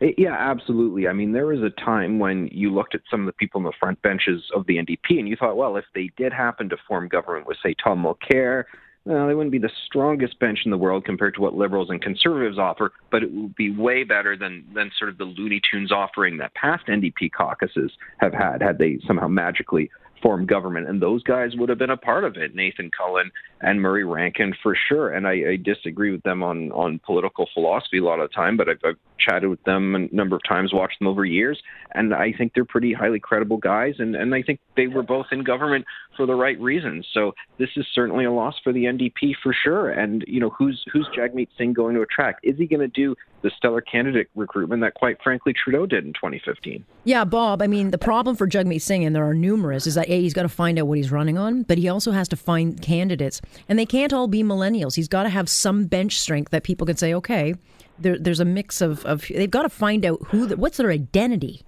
Eh, 0.00 0.12
yeah, 0.16 0.34
absolutely. 0.34 1.08
I 1.08 1.12
mean, 1.12 1.32
there 1.32 1.46
was 1.46 1.60
a 1.60 1.70
time 1.70 2.18
when 2.18 2.48
you 2.52 2.72
looked 2.72 2.94
at 2.94 3.02
some 3.10 3.20
of 3.20 3.26
the 3.26 3.32
people 3.32 3.58
in 3.58 3.64
the 3.64 3.72
front 3.78 4.00
benches 4.02 4.42
of 4.54 4.66
the 4.66 4.76
NDP 4.76 5.18
and 5.18 5.28
you 5.28 5.36
thought, 5.36 5.56
well, 5.56 5.76
if 5.76 5.84
they 5.94 6.10
did 6.16 6.32
happen 6.32 6.68
to 6.68 6.76
form 6.86 7.08
government 7.08 7.46
with, 7.46 7.56
say, 7.62 7.74
Tom 7.82 8.04
Mulcair, 8.04 8.64
well, 9.04 9.26
they 9.26 9.34
wouldn't 9.34 9.52
be 9.52 9.58
the 9.58 9.70
strongest 9.86 10.38
bench 10.38 10.60
in 10.66 10.70
the 10.70 10.76
world 10.76 11.04
compared 11.04 11.34
to 11.34 11.40
what 11.40 11.54
liberals 11.54 11.88
and 11.88 12.02
conservatives 12.02 12.58
offer, 12.58 12.92
but 13.10 13.22
it 13.22 13.32
would 13.32 13.54
be 13.56 13.70
way 13.70 14.04
better 14.04 14.36
than 14.36 14.66
than 14.74 14.90
sort 14.98 15.08
of 15.08 15.16
the 15.16 15.24
Looney 15.24 15.62
Tunes 15.70 15.90
offering 15.90 16.36
that 16.38 16.54
past 16.54 16.86
NDP 16.88 17.32
caucuses 17.32 17.90
have 18.18 18.34
had, 18.34 18.60
had 18.60 18.76
they 18.76 18.98
somehow 19.06 19.26
magically 19.26 19.90
form 20.20 20.44
government, 20.44 20.88
and 20.88 21.00
those 21.00 21.22
guys 21.22 21.52
would 21.56 21.68
have 21.70 21.78
been 21.78 21.90
a 21.90 21.96
part 21.96 22.24
of 22.24 22.36
it. 22.36 22.54
Nathan 22.54 22.90
Cullen 22.90 23.30
and 23.62 23.80
Murray 23.80 24.04
Rankin 24.04 24.52
for 24.62 24.76
sure. 24.88 25.10
And 25.10 25.26
I, 25.26 25.52
I 25.52 25.56
disagree 25.56 26.10
with 26.10 26.22
them 26.24 26.42
on 26.42 26.70
on 26.72 27.00
political 27.06 27.48
philosophy 27.54 27.98
a 27.98 28.04
lot 28.04 28.20
of 28.20 28.28
the 28.28 28.34
time, 28.34 28.58
but 28.58 28.68
I've, 28.68 28.80
I've 28.84 28.96
chatted 29.18 29.48
with 29.48 29.62
them 29.64 29.94
a 29.94 30.14
number 30.14 30.36
of 30.36 30.42
times, 30.48 30.72
watched 30.72 30.98
them 30.98 31.08
over 31.08 31.24
years, 31.24 31.60
and 31.92 32.14
I 32.14 32.32
think 32.32 32.52
they're 32.54 32.64
pretty 32.64 32.92
highly 32.92 33.20
credible 33.20 33.56
guys. 33.56 33.94
And 33.98 34.14
and 34.14 34.34
I 34.34 34.42
think 34.42 34.60
they 34.76 34.86
were 34.86 35.02
both 35.02 35.26
in 35.32 35.44
government 35.44 35.84
for 36.16 36.26
the 36.26 36.34
right 36.34 36.60
reasons. 36.60 37.06
So 37.12 37.34
this 37.58 37.70
is 37.76 37.86
certainly 37.94 38.24
a 38.24 38.32
loss 38.32 38.54
for 38.62 38.72
the 38.72 38.84
NDP 38.84 39.34
for 39.42 39.54
sure. 39.54 39.90
And 39.90 40.24
you 40.26 40.40
know 40.40 40.50
who's 40.50 40.84
who's 40.92 41.08
Jagmeet 41.16 41.48
Singh 41.56 41.72
going 41.72 41.94
to 41.94 42.02
attract? 42.02 42.44
Is 42.44 42.56
he 42.58 42.66
going 42.66 42.80
to 42.80 42.88
do 42.88 43.14
the 43.42 43.50
stellar 43.56 43.80
candidate 43.80 44.28
recruitment 44.34 44.82
that, 44.82 44.94
quite 44.94 45.16
frankly, 45.22 45.52
Trudeau 45.52 45.86
did 45.86 46.04
in 46.04 46.12
2015? 46.12 46.84
Yeah, 47.04 47.24
Bob. 47.24 47.62
I 47.62 47.66
mean, 47.66 47.90
the 47.90 47.98
problem 47.98 48.36
for 48.36 48.48
Jagmeet 48.48 48.82
Singh, 48.82 49.04
and 49.04 49.14
there 49.14 49.24
are 49.24 49.34
numerous, 49.34 49.86
is 49.86 49.94
that 49.94 50.08
a 50.08 50.20
he's 50.20 50.34
got 50.34 50.42
to 50.42 50.48
find 50.48 50.78
out 50.78 50.86
what 50.86 50.98
he's 50.98 51.12
running 51.12 51.38
on, 51.38 51.62
but 51.62 51.78
he 51.78 51.88
also 51.88 52.10
has 52.10 52.28
to 52.28 52.36
find 52.36 52.80
candidates, 52.82 53.40
and 53.68 53.78
they 53.78 53.86
can't 53.86 54.12
all 54.12 54.28
be 54.28 54.42
millennials. 54.42 54.96
He's 54.96 55.08
got 55.08 55.22
to 55.22 55.28
have 55.28 55.48
some 55.48 55.84
bench 55.84 56.18
strength 56.18 56.50
that 56.50 56.64
people 56.64 56.86
can 56.86 56.96
say, 56.96 57.14
okay, 57.14 57.54
there, 57.98 58.18
there's 58.18 58.40
a 58.40 58.44
mix 58.44 58.80
of, 58.80 59.04
of 59.04 59.24
they've 59.28 59.50
got 59.50 59.62
to 59.62 59.68
find 59.68 60.04
out 60.04 60.20
who, 60.28 60.46
the, 60.46 60.56
what's 60.56 60.76
their 60.76 60.90
identity. 60.90 61.62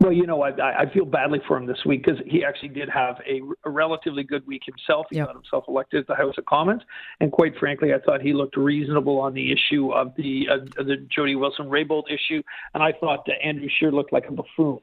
Well, 0.00 0.12
you 0.12 0.26
know, 0.26 0.42
I, 0.42 0.82
I 0.82 0.92
feel 0.92 1.04
badly 1.04 1.40
for 1.46 1.56
him 1.56 1.66
this 1.66 1.84
week 1.84 2.04
because 2.04 2.20
he 2.24 2.44
actually 2.44 2.68
did 2.68 2.88
have 2.88 3.16
a, 3.28 3.40
a, 3.64 3.70
relatively 3.70 4.22
good 4.22 4.46
week 4.46 4.62
himself. 4.64 5.06
He 5.10 5.16
yep. 5.16 5.26
got 5.26 5.34
himself 5.34 5.64
elected 5.66 6.06
to 6.06 6.12
the 6.12 6.14
House 6.14 6.34
of 6.38 6.46
Commons, 6.46 6.82
and 7.20 7.32
quite 7.32 7.56
frankly, 7.58 7.92
I 7.92 7.98
thought 7.98 8.22
he 8.22 8.32
looked 8.32 8.56
reasonable 8.56 9.18
on 9.18 9.34
the 9.34 9.52
issue 9.52 9.90
of 9.90 10.14
the 10.16 10.46
uh, 10.50 10.82
the 10.82 11.06
Jody 11.14 11.34
Wilson-Raybould 11.34 12.04
issue, 12.08 12.42
and 12.74 12.82
I 12.82 12.92
thought 12.92 13.26
that 13.26 13.34
Andrew 13.44 13.68
Scheer 13.78 13.90
looked 13.90 14.12
like 14.12 14.26
a 14.28 14.32
buffoon. 14.32 14.78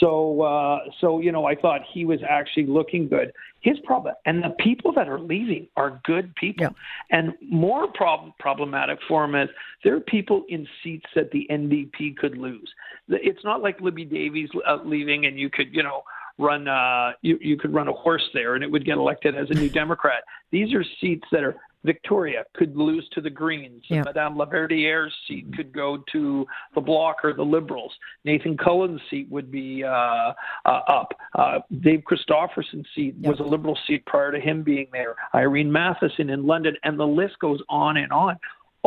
So, 0.00 0.42
uh, 0.42 0.80
so 1.00 1.20
you 1.20 1.32
know, 1.32 1.46
I 1.46 1.54
thought 1.54 1.80
he 1.92 2.04
was 2.04 2.20
actually 2.28 2.66
looking 2.66 3.08
good. 3.08 3.32
His 3.60 3.78
problem, 3.80 4.14
and 4.24 4.42
the 4.42 4.54
people 4.60 4.92
that 4.92 5.08
are 5.08 5.18
leaving 5.18 5.66
are 5.76 6.00
good 6.04 6.34
people. 6.36 6.62
Yeah. 6.62 6.70
And 7.10 7.34
more 7.42 7.88
problem, 7.88 8.32
problematic 8.38 8.98
for 9.08 9.24
him 9.24 9.34
is 9.34 9.48
there 9.82 9.96
are 9.96 10.00
people 10.00 10.44
in 10.48 10.66
seats 10.82 11.06
that 11.16 11.30
the 11.32 11.46
NDP 11.50 12.16
could 12.16 12.38
lose. 12.38 12.72
It's 13.08 13.44
not 13.44 13.62
like 13.62 13.80
Libby 13.80 14.04
Davies 14.04 14.50
uh, 14.66 14.78
leaving, 14.84 15.26
and 15.26 15.38
you 15.38 15.50
could, 15.50 15.74
you 15.74 15.82
know, 15.82 16.02
run 16.38 16.68
uh, 16.68 17.12
you, 17.22 17.36
you 17.40 17.56
could 17.56 17.74
run 17.74 17.88
a 17.88 17.92
horse 17.92 18.28
there 18.32 18.54
and 18.54 18.62
it 18.62 18.70
would 18.70 18.84
get 18.84 18.96
elected 18.96 19.34
as 19.34 19.50
a 19.50 19.54
new 19.54 19.68
Democrat. 19.68 20.22
These 20.50 20.72
are 20.72 20.84
seats 21.00 21.26
that 21.32 21.42
are 21.42 21.56
Victoria 21.84 22.44
could 22.54 22.76
lose 22.76 23.08
to 23.12 23.20
the 23.20 23.30
Greens. 23.30 23.84
Yeah. 23.88 24.02
Madame 24.02 24.36
Laverdiere's 24.36 25.14
seat 25.26 25.46
could 25.54 25.72
go 25.72 26.02
to 26.12 26.46
the 26.74 26.80
Bloc 26.80 27.24
or 27.24 27.32
the 27.32 27.44
Liberals. 27.44 27.92
Nathan 28.24 28.56
Cullen's 28.56 29.00
seat 29.10 29.28
would 29.30 29.50
be 29.50 29.84
uh, 29.84 30.32
uh, 30.64 30.80
up. 30.88 31.14
Uh, 31.34 31.60
Dave 31.80 32.04
Christopherson's 32.04 32.86
seat 32.94 33.14
yeah. 33.18 33.30
was 33.30 33.40
a 33.40 33.44
Liberal 33.44 33.78
seat 33.86 34.04
prior 34.06 34.32
to 34.32 34.40
him 34.40 34.62
being 34.62 34.88
there. 34.92 35.14
Irene 35.34 35.70
Mathyssen 35.70 36.32
in 36.32 36.46
London, 36.46 36.76
and 36.82 36.98
the 36.98 37.06
list 37.06 37.38
goes 37.40 37.60
on 37.68 37.96
and 37.96 38.12
on 38.12 38.36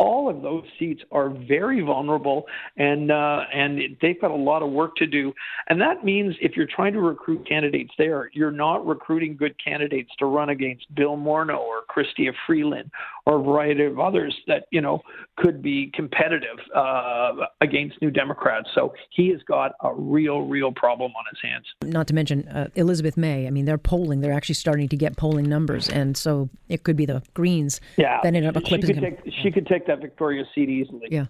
all 0.02 0.28
of 0.28 0.42
those 0.42 0.64
seats 0.78 1.00
are 1.12 1.30
very 1.30 1.80
vulnerable 1.80 2.44
and 2.76 3.12
uh, 3.12 3.40
and 3.54 3.80
they've 4.00 4.20
got 4.20 4.32
a 4.32 4.34
lot 4.34 4.62
of 4.62 4.70
work 4.70 4.96
to 4.96 5.06
do. 5.06 5.32
And 5.68 5.80
that 5.80 6.04
means 6.04 6.34
if 6.40 6.56
you're 6.56 6.66
trying 6.66 6.92
to 6.94 7.00
recruit 7.00 7.46
candidates 7.48 7.92
there 7.98 8.30
you're 8.32 8.50
not 8.50 8.84
recruiting 8.84 9.36
good 9.36 9.54
candidates 9.62 10.10
to 10.18 10.26
run 10.26 10.48
against 10.48 10.92
Bill 10.94 11.16
Morneau 11.16 11.58
or 11.58 11.82
Chrystia 11.88 12.32
Freeland 12.46 12.90
or 13.26 13.38
a 13.38 13.42
variety 13.42 13.84
of 13.84 14.00
others 14.00 14.34
that 14.46 14.64
you 14.70 14.80
know 14.80 15.02
could 15.36 15.62
be 15.62 15.90
competitive 15.94 16.58
uh, 16.74 17.32
against 17.60 18.00
New 18.00 18.10
Democrats 18.10 18.68
so 18.74 18.94
he 19.10 19.28
has 19.30 19.42
got 19.42 19.72
a 19.82 19.92
real 19.94 20.42
real 20.42 20.72
problem 20.72 21.12
on 21.12 21.24
his 21.30 21.38
hands 21.42 21.66
not 21.84 22.06
to 22.06 22.14
mention 22.14 22.48
uh, 22.48 22.68
Elizabeth 22.76 23.16
May 23.16 23.46
I 23.46 23.50
mean 23.50 23.66
they're 23.66 23.78
polling 23.78 24.20
they're 24.20 24.32
actually 24.32 24.54
starting 24.54 24.88
to 24.88 24.96
get 24.96 25.16
polling 25.16 25.48
numbers 25.48 25.88
and 25.88 26.16
so 26.16 26.48
it 26.68 26.82
could 26.82 26.96
be 26.96 27.04
the 27.04 27.22
Greens 27.34 27.80
yeah 27.98 28.20
that 28.22 28.34
end 28.34 28.46
up 28.46 28.56
eclipsing 28.56 28.94
she 28.94 29.00
could 29.00 29.24
take, 29.24 29.34
she 29.42 29.50
could 29.50 29.66
take 29.66 29.82
take 29.82 29.86
that 29.88 30.00
Victoria 30.00 30.44
seat 30.54 30.68
easily. 30.68 31.08
Yeah. 31.10 31.26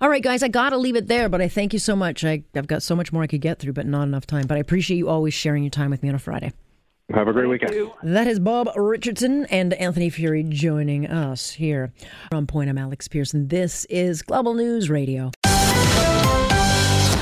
All 0.00 0.08
right, 0.08 0.22
guys, 0.22 0.42
I 0.42 0.48
got 0.48 0.70
to 0.70 0.78
leave 0.78 0.96
it 0.96 1.08
there, 1.08 1.28
but 1.28 1.40
I 1.40 1.48
thank 1.48 1.72
you 1.72 1.78
so 1.78 1.94
much. 1.94 2.24
I, 2.24 2.42
I've 2.54 2.66
got 2.66 2.82
so 2.82 2.96
much 2.96 3.12
more 3.12 3.22
I 3.22 3.26
could 3.26 3.40
get 3.40 3.58
through, 3.58 3.74
but 3.74 3.86
not 3.86 4.04
enough 4.04 4.26
time. 4.26 4.46
But 4.46 4.56
I 4.56 4.60
appreciate 4.60 4.96
you 4.96 5.08
always 5.08 5.34
sharing 5.34 5.62
your 5.62 5.70
time 5.70 5.90
with 5.90 6.02
me 6.02 6.08
on 6.08 6.14
a 6.14 6.18
Friday. 6.18 6.52
Have 7.14 7.26
a 7.26 7.32
great 7.32 7.48
weekend. 7.48 7.90
That 8.02 8.26
is 8.28 8.38
Bob 8.38 8.68
Richardson 8.76 9.46
and 9.46 9.74
Anthony 9.74 10.10
Furey 10.10 10.48
joining 10.48 11.06
us 11.06 11.50
here. 11.50 11.92
From 12.30 12.46
Point, 12.46 12.70
I'm 12.70 12.78
Alex 12.78 13.08
Pearson. 13.08 13.48
This 13.48 13.84
is 13.86 14.22
Global 14.22 14.54
News 14.54 14.88
Radio. 14.88 15.32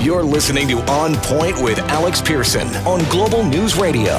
You're 0.01 0.23
listening 0.23 0.69
to 0.69 0.79
On 0.91 1.15
Point 1.17 1.63
with 1.63 1.79
Alex 1.91 2.21
Pearson 2.21 2.69
on 2.87 3.01
Global 3.11 3.45
News 3.45 3.77
Radio. 3.77 4.15